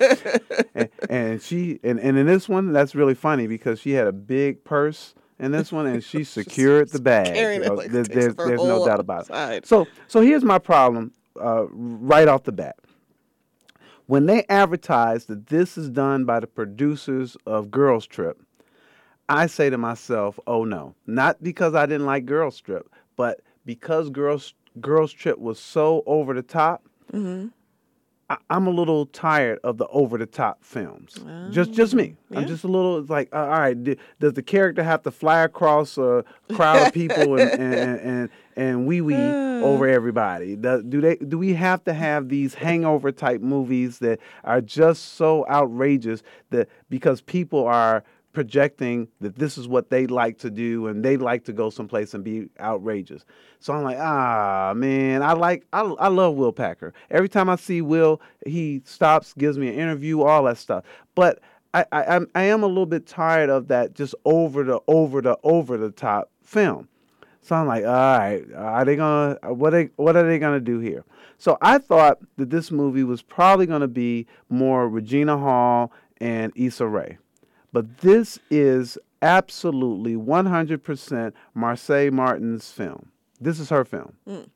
and, 0.77 0.89
and 1.11 1.43
she 1.43 1.81
and, 1.83 1.99
and 1.99 2.17
in 2.17 2.27
this 2.27 2.49
one 2.49 2.73
that's 2.73 2.95
really 2.95 3.15
funny 3.17 3.49
because 3.49 3.81
she 3.81 3.91
had 3.91 4.07
a 4.07 4.13
big 4.13 4.63
purse 4.63 5.13
in 5.41 5.51
this 5.51 5.73
one 5.73 5.87
and 5.87 6.05
she 6.05 6.23
secured 6.25 6.89
the 6.91 7.01
bag. 7.01 7.37
it 7.65 7.71
Uh, 7.71 7.75
like 7.75 7.91
there- 7.91 8.05
there's 8.05 8.35
there's 8.37 8.61
no 8.63 8.87
doubt 8.87 9.01
about 9.01 9.23
it. 9.23 9.67
So 9.67 9.89
so 10.07 10.21
here's 10.21 10.45
my 10.45 10.59
problem 10.61 11.13
uh, 11.41 11.67
right 11.71 12.29
off 12.29 12.45
the 12.45 12.53
bat. 12.53 12.77
When 14.09 14.25
they 14.25 14.47
advertise 14.49 15.27
that 15.27 15.49
this 15.49 15.77
is 15.77 15.91
done 15.91 16.25
by 16.25 16.41
the 16.41 16.47
producers 16.47 17.37
of 17.45 17.71
Girls 17.71 18.07
Trip, 18.07 18.41
I 19.29 19.47
say 19.47 19.69
to 19.69 19.77
myself, 19.77 20.41
"Oh 20.47 20.65
no!" 20.65 20.95
Not 21.07 21.43
because 21.43 21.75
I 21.75 21.85
didn't 21.85 22.07
like 22.07 22.25
Girls 22.25 22.59
Trip, 22.59 22.91
but 23.17 23.43
because 23.67 24.09
Girls 24.09 24.55
Girls 24.81 25.13
Trip 25.13 25.39
was 25.39 25.61
so 25.61 26.03
over 26.07 26.33
the 26.33 26.41
top. 26.41 26.85
Mm-hmm. 27.13 27.49
I, 28.31 28.37
I'm 28.51 28.67
a 28.67 28.71
little 28.71 29.07
tired 29.07 29.59
of 29.65 29.79
the 29.79 29.87
over 29.89 30.19
the 30.19 30.27
top 30.27 30.63
films. 30.63 31.19
just 31.51 31.73
just 31.73 31.95
me. 31.95 32.15
I'm 32.35 32.47
just 32.47 32.65
a 32.65 32.69
little 32.69 32.99
it's 32.99 33.09
like, 33.11 33.29
uh, 33.33 33.39
all 33.39 33.49
right, 33.61 33.83
d- 33.83 33.97
does 34.21 34.35
the 34.35 34.43
character 34.43 34.83
have 34.83 35.03
to 35.05 35.11
fly 35.11 35.41
across 35.41 35.97
a 35.97 36.25
crowd 36.55 36.89
of 36.89 36.93
people 36.93 37.39
and 37.39 37.51
and 37.53 37.75
and, 37.75 38.01
and, 38.01 38.31
and 38.57 38.87
wee 38.87 39.01
wee 39.01 39.15
over 39.63 39.89
everybody? 39.89 40.57
Do, 40.57 40.83
do 40.83 41.01
they 41.01 41.17
do 41.17 41.39
we 41.39 41.55
have 41.55 41.83
to 41.85 41.95
have 41.95 42.29
these 42.29 42.55
hangover 42.55 43.13
type 43.13 43.41
movies 43.41 43.99
that 44.01 44.19
are 44.45 44.61
just 44.61 45.15
so 45.15 45.47
outrageous 45.49 46.23
that 46.51 46.69
because 46.91 47.21
people 47.23 47.65
are 47.67 48.05
projecting 48.33 49.09
that 49.21 49.37
this 49.37 49.59
is 49.59 49.67
what 49.67 49.91
they 49.91 50.07
like 50.07 50.39
to 50.39 50.51
do 50.51 50.87
and 50.87 51.05
they 51.05 51.17
like 51.17 51.45
to 51.45 51.53
go 51.53 51.71
someplace 51.71 52.15
and 52.15 52.23
be 52.23 52.49
outrageous. 52.61 53.25
So 53.61 53.73
I'm 53.73 53.83
like, 53.83 53.99
ah, 53.99 54.73
man, 54.77 55.23
I 55.23 55.33
like, 55.33 55.67
I, 55.73 55.81
I 55.81 56.09
love 56.09 56.35
Will 56.35 56.53
Packer. 56.53 56.93
Every 57.11 57.29
time 57.29 57.49
I 57.49 57.57
see 57.57 57.81
Will, 57.83 58.21
he 58.47 58.83
stops, 58.85 59.33
gives 59.35 59.59
me 59.59 59.69
an 59.69 59.75
interview, 59.75 60.23
all 60.23 60.45
that 60.45 60.59
stuff. 60.59 60.85
But 61.15 61.41
I, 61.75 61.85
I, 61.91 62.05
I'm, 62.05 62.29
I 62.35 62.45
am 62.45 62.63
a 62.63 62.67
little 62.67 62.87
bit 62.87 63.07
tired 63.07 63.51
of 63.51 63.69
that 63.69 63.95
just 63.95 64.15
over 64.25 64.63
the, 64.63 64.81
over 64.87 65.21
the, 65.21 65.39
over 65.43 65.77
the 65.77 65.91
top 65.91 66.31
film. 66.43 66.89
So 67.49 67.57
I'm 67.57 67.67
like, 67.67 67.85
all 67.85 68.19
right, 68.19 68.45
are 68.55 68.85
they 68.85 68.95
gonna 68.95 69.39
what 69.43 69.73
are, 69.73 69.91
what 69.97 70.17
are 70.17 70.29
they 70.29 70.39
gonna 70.39 70.61
do 70.61 70.81
here? 70.81 71.03
So 71.39 71.57
I 71.63 71.79
thought 71.79 72.19
that 72.37 72.51
this 72.51 72.71
movie 72.71 73.05
was 73.05 73.23
probably 73.23 73.65
gonna 73.65 73.89
be 73.89 74.27
more 74.51 74.87
Regina 74.87 75.39
Hall 75.39 75.91
and 76.21 76.53
Issa 76.57 76.87
Rae, 76.87 77.17
but 77.73 77.99
this 77.99 78.39
is 78.51 78.99
absolutely 79.23 80.15
100% 80.15 81.33
Marsai 81.57 82.13
Martin's 82.13 82.71
film. 82.71 83.11
This 83.41 83.61
is 83.61 83.69
her 83.71 83.85
film. 83.85 84.15
Mm. 84.29 84.49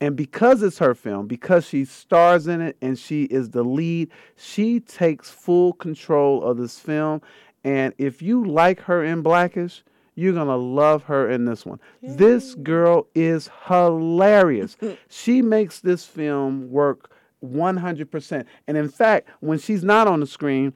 And 0.00 0.16
because 0.16 0.62
it's 0.62 0.78
her 0.78 0.94
film, 0.94 1.28
because 1.28 1.64
she 1.64 1.84
stars 1.84 2.48
in 2.48 2.60
it 2.60 2.76
and 2.82 2.98
she 2.98 3.24
is 3.24 3.50
the 3.50 3.62
lead, 3.62 4.10
she 4.36 4.80
takes 4.80 5.30
full 5.30 5.72
control 5.74 6.42
of 6.42 6.56
this 6.56 6.80
film. 6.80 7.22
And 7.62 7.94
if 7.98 8.20
you 8.20 8.44
like 8.44 8.80
her 8.80 9.04
in 9.04 9.22
Blackish, 9.22 9.84
you're 10.16 10.32
going 10.32 10.48
to 10.48 10.56
love 10.56 11.04
her 11.04 11.30
in 11.30 11.44
this 11.44 11.64
one. 11.64 11.78
This 12.02 12.54
girl 12.56 13.06
is 13.14 13.48
hilarious. 13.66 14.76
she 15.08 15.40
makes 15.40 15.80
this 15.80 16.04
film 16.04 16.70
work 16.70 17.12
100%. 17.44 18.44
And 18.66 18.76
in 18.76 18.88
fact, 18.88 19.28
when 19.40 19.58
she's 19.58 19.84
not 19.84 20.08
on 20.08 20.20
the 20.20 20.26
screen, 20.26 20.74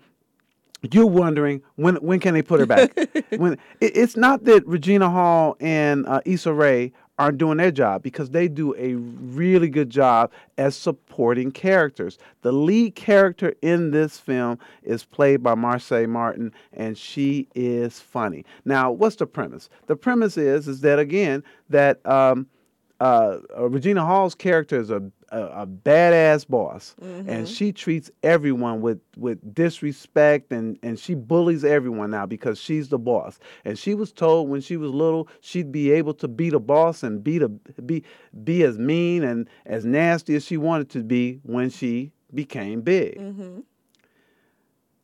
you're 0.95 1.07
wondering 1.07 1.63
when 1.77 1.97
when 1.97 2.21
can 2.21 2.35
they 2.35 2.43
put 2.43 2.61
her 2.61 2.67
back? 2.67 2.97
when 3.37 3.55
it, 3.81 3.97
it's 3.97 4.17
not 4.17 4.45
that 4.45 4.67
Regina 4.67 5.11
Hall 5.11 5.57
and 5.61 6.07
uh, 6.07 6.21
Issa 6.25 6.53
Rae 6.53 6.93
aren't 7.19 7.39
doing 7.39 7.57
their 7.57 7.71
job 7.71 8.03
because 8.03 8.31
they 8.31 8.47
do 8.47 8.75
a 8.77 8.95
really 8.95 9.69
good 9.69 9.89
job 9.89 10.31
as 10.59 10.77
supporting 10.77 11.51
characters. 11.51 12.19
The 12.43 12.53
lead 12.53 12.95
character 12.95 13.55
in 13.63 13.91
this 13.91 14.19
film 14.19 14.59
is 14.83 15.05
played 15.05 15.43
by 15.43 15.55
Marsai 15.55 16.09
Martin, 16.09 16.53
and 16.73 16.97
she 16.97 17.49
is 17.55 18.01
funny. 18.01 18.45
Now, 18.65 18.91
what's 18.91 19.17
the 19.17 19.27
premise? 19.27 19.71
The 19.87 19.97
premise 19.97 20.37
is 20.37 20.69
is 20.69 20.83
that 20.83 20.99
again 20.99 21.43
that 21.71 22.05
um, 22.07 22.47
uh, 23.01 23.39
uh, 23.57 23.69
Regina 23.69 24.05
Hall's 24.05 24.35
character 24.35 24.79
is 24.79 24.91
a 24.91 25.03
a, 25.31 25.41
a 25.63 25.67
badass 25.67 26.47
boss, 26.49 26.95
and 27.01 27.27
mm-hmm. 27.27 27.45
she 27.45 27.73
treats 27.73 28.11
everyone 28.23 28.81
with 28.81 29.01
with 29.17 29.55
disrespect, 29.55 30.53
and 30.53 30.79
and 30.83 30.99
she 30.99 31.15
bullies 31.15 31.65
everyone 31.65 32.11
now 32.11 32.27
because 32.27 32.59
she's 32.59 32.89
the 32.89 32.99
boss. 32.99 33.39
And 33.65 33.79
she 33.79 33.95
was 33.95 34.13
told 34.13 34.49
when 34.49 34.61
she 34.61 34.77
was 34.77 34.91
little 34.91 35.29
she'd 35.41 35.73
be 35.73 35.91
able 35.91 36.15
to 36.15 36.29
be 36.29 36.51
the 36.51 36.61
boss 36.61 37.03
and 37.03 37.23
be 37.23 37.39
the 37.39 37.49
be 37.49 38.05
be 38.45 38.63
as 38.63 38.79
mean 38.79 39.23
and 39.25 39.49
as 39.65 39.85
nasty 39.85 40.35
as 40.37 40.45
she 40.45 40.57
wanted 40.57 40.91
to 40.91 41.03
be 41.03 41.41
when 41.43 41.71
she 41.71 42.13
became 42.35 42.81
big. 42.81 43.19
Mm-hmm. 43.19 43.61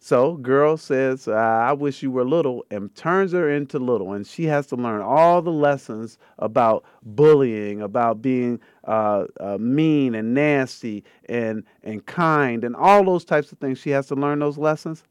So, 0.04 0.34
girl 0.34 0.76
says, 0.76 1.28
uh, 1.28 1.32
I 1.32 1.72
wish 1.74 2.02
you 2.02 2.10
were 2.10 2.24
little, 2.24 2.66
and 2.72 2.92
turns 2.96 3.30
her 3.30 3.48
into 3.48 3.78
little. 3.78 4.14
And 4.14 4.26
she 4.26 4.46
has 4.46 4.66
to 4.66 4.76
learn 4.76 5.00
all 5.00 5.40
the 5.42 5.52
lessons 5.52 6.18
about 6.40 6.84
bullying, 7.04 7.80
about 7.80 8.20
being 8.20 8.58
uh, 8.82 9.26
uh, 9.38 9.58
mean 9.58 10.16
and 10.16 10.34
nasty 10.34 11.04
and, 11.26 11.62
and 11.84 12.04
kind, 12.04 12.64
and 12.64 12.74
all 12.74 13.04
those 13.04 13.24
types 13.24 13.52
of 13.52 13.58
things. 13.58 13.78
She 13.78 13.90
has 13.90 14.08
to 14.08 14.16
learn 14.16 14.40
those 14.40 14.58
lessons. 14.58 15.04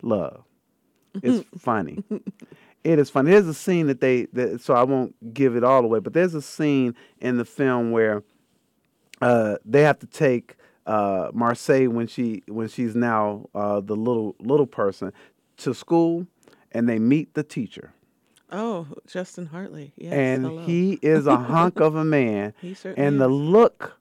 Love. 0.00 0.44
It's 1.22 1.46
funny. 1.58 2.02
It 2.82 2.98
is 2.98 3.10
funny. 3.10 3.32
There's 3.32 3.48
a 3.48 3.52
scene 3.52 3.86
that 3.88 4.00
they, 4.00 4.28
that, 4.32 4.62
so 4.62 4.72
I 4.72 4.82
won't 4.82 5.34
give 5.34 5.56
it 5.56 5.62
all 5.62 5.84
away, 5.84 5.98
but 5.98 6.14
there's 6.14 6.34
a 6.34 6.40
scene 6.40 6.94
in 7.20 7.36
the 7.36 7.44
film 7.44 7.90
where 7.90 8.22
uh, 9.20 9.56
they 9.66 9.82
have 9.82 9.98
to 9.98 10.06
take 10.06 10.56
uh, 10.90 11.30
Marsai 11.32 11.86
when 11.88 12.06
she 12.06 12.42
when 12.48 12.68
she's 12.68 12.94
now 12.94 13.48
uh, 13.54 13.80
the 13.80 13.96
little 13.96 14.34
little 14.40 14.66
person 14.66 15.12
to 15.58 15.72
school, 15.74 16.26
and 16.72 16.88
they 16.88 16.98
meet 16.98 17.34
the 17.34 17.42
teacher, 17.42 17.92
Oh, 18.50 18.86
Justin 19.06 19.46
Hartley. 19.46 19.92
Yes. 19.96 20.12
and 20.12 20.44
hello. 20.44 20.62
he 20.66 20.98
is 21.02 21.26
a 21.26 21.36
hunk 21.36 21.80
of 21.80 21.94
a 21.94 22.04
man, 22.04 22.52
He 22.60 22.74
certainly 22.74 23.06
and 23.06 23.20
the 23.20 23.28
is. 23.30 23.34
look. 23.56 23.96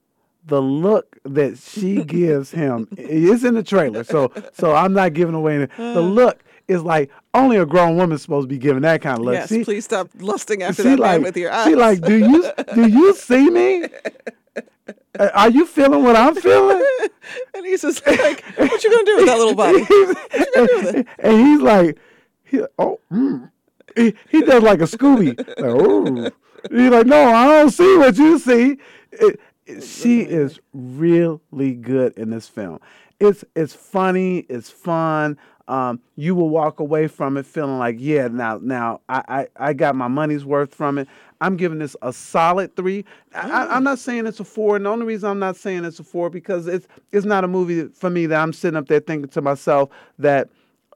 The 0.45 0.61
look 0.61 1.17
that 1.25 1.57
she 1.59 2.01
gives 2.03 2.49
him 2.51 2.87
is 2.97 3.43
in 3.43 3.53
the 3.53 3.61
trailer, 3.61 4.03
so 4.03 4.31
so 4.53 4.73
I'm 4.73 4.93
not 4.93 5.13
giving 5.13 5.35
away. 5.35 5.55
any- 5.55 5.93
The 5.93 6.01
look 6.01 6.39
is 6.67 6.81
like 6.81 7.11
only 7.33 7.57
a 7.57 7.65
grown 7.67 7.97
woman's 7.97 8.21
supposed 8.23 8.45
to 8.49 8.55
be 8.55 8.57
giving 8.57 8.81
that 8.83 9.01
kind 9.01 9.19
of 9.19 9.25
look. 9.25 9.33
Yes, 9.35 9.49
She- 9.49 9.63
please 9.63 9.85
stop 9.85 10.09
lusting 10.17 10.63
after 10.63 10.81
that 10.83 10.97
like 10.97 11.11
man 11.19 11.23
with 11.23 11.37
your 11.37 11.51
eyes. 11.51 11.67
she 11.67 11.75
like 11.75 12.01
do 12.01 12.17
you 12.17 12.41
do 12.73 12.87
you 12.87 13.13
see 13.15 13.49
me? 13.49 13.85
Are 15.17 15.49
you 15.49 15.65
feeling 15.65 16.03
what 16.03 16.15
I'm 16.15 16.35
feeling? 16.35 16.85
and 17.55 17.65
he's 17.65 17.81
just 17.81 18.05
like, 18.05 18.43
"What 18.57 18.83
you 18.83 18.91
gonna 18.91 19.05
do 19.05 19.15
with 19.17 19.25
that 19.25 19.37
little 19.37 19.55
body?" 19.55 19.85
and, 20.95 21.07
and 21.19 21.47
he's 21.47 21.61
like, 21.61 21.97
he, 22.43 22.61
oh, 22.77 22.99
mm. 23.11 23.49
he, 23.95 24.13
he 24.29 24.41
does 24.41 24.61
like 24.61 24.81
a 24.81 24.85
Scooby. 24.85 25.37
Like, 25.37 25.57
oh. 25.59 26.31
He's 26.69 26.91
like, 26.91 27.07
no, 27.07 27.31
I 27.33 27.45
don't 27.47 27.69
see 27.71 27.97
what 27.97 28.17
you 28.17 28.37
see. 28.37 28.77
It- 29.11 29.39
it- 29.65 29.83
she 29.83 30.21
is 30.21 30.59
really 30.73 31.75
good 31.75 32.17
in 32.17 32.31
this 32.31 32.47
film. 32.47 32.79
It's 33.19 33.45
it's 33.55 33.73
funny. 33.73 34.39
It's 34.49 34.69
fun. 34.71 35.37
Um, 35.69 36.01
you 36.15 36.33
will 36.33 36.49
walk 36.49 36.79
away 36.79 37.07
from 37.07 37.37
it 37.37 37.45
feeling 37.45 37.77
like, 37.77 37.97
yeah, 37.99 38.27
now 38.27 38.59
now 38.59 39.01
I, 39.07 39.23
I, 39.27 39.67
I 39.67 39.73
got 39.73 39.95
my 39.95 40.07
money's 40.07 40.43
worth 40.43 40.73
from 40.73 40.97
it. 40.97 41.07
I'm 41.41 41.57
giving 41.57 41.77
this 41.77 41.95
a 42.01 42.11
solid 42.11 42.75
three. 42.75 43.05
I, 43.35 43.67
I'm 43.67 43.83
not 43.83 43.99
saying 43.99 44.25
it's 44.25 44.39
a 44.39 44.43
four, 44.43 44.75
and 44.75 44.85
the 44.85 44.89
only 44.89 45.05
reason 45.05 45.29
I'm 45.29 45.37
not 45.37 45.55
saying 45.55 45.85
it's 45.85 45.99
a 45.99 46.03
four 46.03 46.31
because 46.31 46.65
it's 46.65 46.87
it's 47.11 47.25
not 47.25 47.43
a 47.43 47.47
movie 47.47 47.87
for 47.89 48.09
me 48.09 48.25
that 48.25 48.41
I'm 48.41 48.51
sitting 48.51 48.77
up 48.77 48.87
there 48.87 48.99
thinking 48.99 49.29
to 49.29 49.41
myself 49.41 49.91
that 50.17 50.49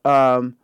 um, 0.05 0.55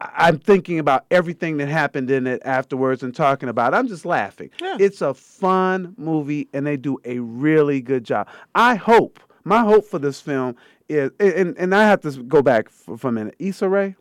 I'm 0.00 0.38
thinking 0.38 0.78
about 0.78 1.04
everything 1.10 1.58
that 1.58 1.68
happened 1.68 2.10
in 2.10 2.26
it 2.26 2.40
afterwards 2.46 3.02
and 3.02 3.14
talking 3.14 3.50
about. 3.50 3.74
It. 3.74 3.76
I'm 3.76 3.88
just 3.88 4.06
laughing. 4.06 4.48
Yeah. 4.62 4.78
It's 4.80 5.02
a 5.02 5.12
fun 5.12 5.94
movie, 5.98 6.48
and 6.54 6.66
they 6.66 6.78
do 6.78 6.98
a 7.04 7.18
really 7.18 7.82
good 7.82 8.04
job. 8.04 8.28
I 8.54 8.76
hope 8.76 9.20
my 9.44 9.60
hope 9.60 9.84
for 9.84 9.98
this 9.98 10.20
film 10.20 10.56
is, 10.88 11.10
and 11.18 11.56
and 11.58 11.74
I 11.74 11.84
have 11.84 12.00
to 12.02 12.22
go 12.22 12.42
back 12.42 12.68
for, 12.68 12.96
for 12.96 13.08
a 13.08 13.12
minute. 13.12 13.34
Issa 13.38 13.68
Rae, 13.68 13.96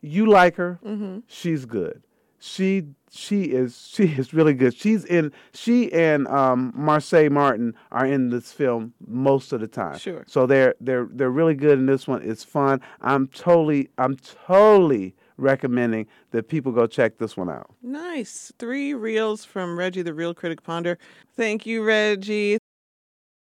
you 0.00 0.26
like 0.26 0.56
her? 0.56 0.78
She's 1.26 1.64
good. 1.64 2.02
She 2.38 2.84
she 3.10 3.44
is 3.44 3.88
she 3.92 4.04
is 4.04 4.32
really 4.32 4.54
good. 4.54 4.74
She's 4.74 5.04
in 5.04 5.32
she 5.52 5.92
and 5.92 6.26
um, 6.28 6.72
Marsai 6.76 7.30
Martin 7.30 7.74
are 7.90 8.06
in 8.06 8.30
this 8.30 8.52
film 8.52 8.94
most 9.06 9.52
of 9.52 9.60
the 9.60 9.68
time. 9.68 9.98
Sure. 9.98 10.24
So 10.26 10.46
they're 10.46 10.74
they're 10.80 11.08
they're 11.10 11.30
really 11.30 11.54
good 11.54 11.78
in 11.78 11.86
this 11.86 12.06
one. 12.06 12.22
It's 12.22 12.44
fun. 12.44 12.80
I'm 13.00 13.28
totally 13.28 13.90
I'm 13.98 14.16
totally 14.16 15.14
recommending 15.38 16.06
that 16.30 16.48
people 16.48 16.72
go 16.72 16.86
check 16.86 17.18
this 17.18 17.36
one 17.36 17.50
out. 17.50 17.70
Nice. 17.82 18.52
Three 18.58 18.94
reels 18.94 19.44
from 19.44 19.78
Reggie, 19.78 20.02
the 20.02 20.14
Reel 20.14 20.34
Critic 20.34 20.62
Ponder. 20.62 20.98
Thank 21.34 21.66
you, 21.66 21.82
Reggie. 21.82 22.58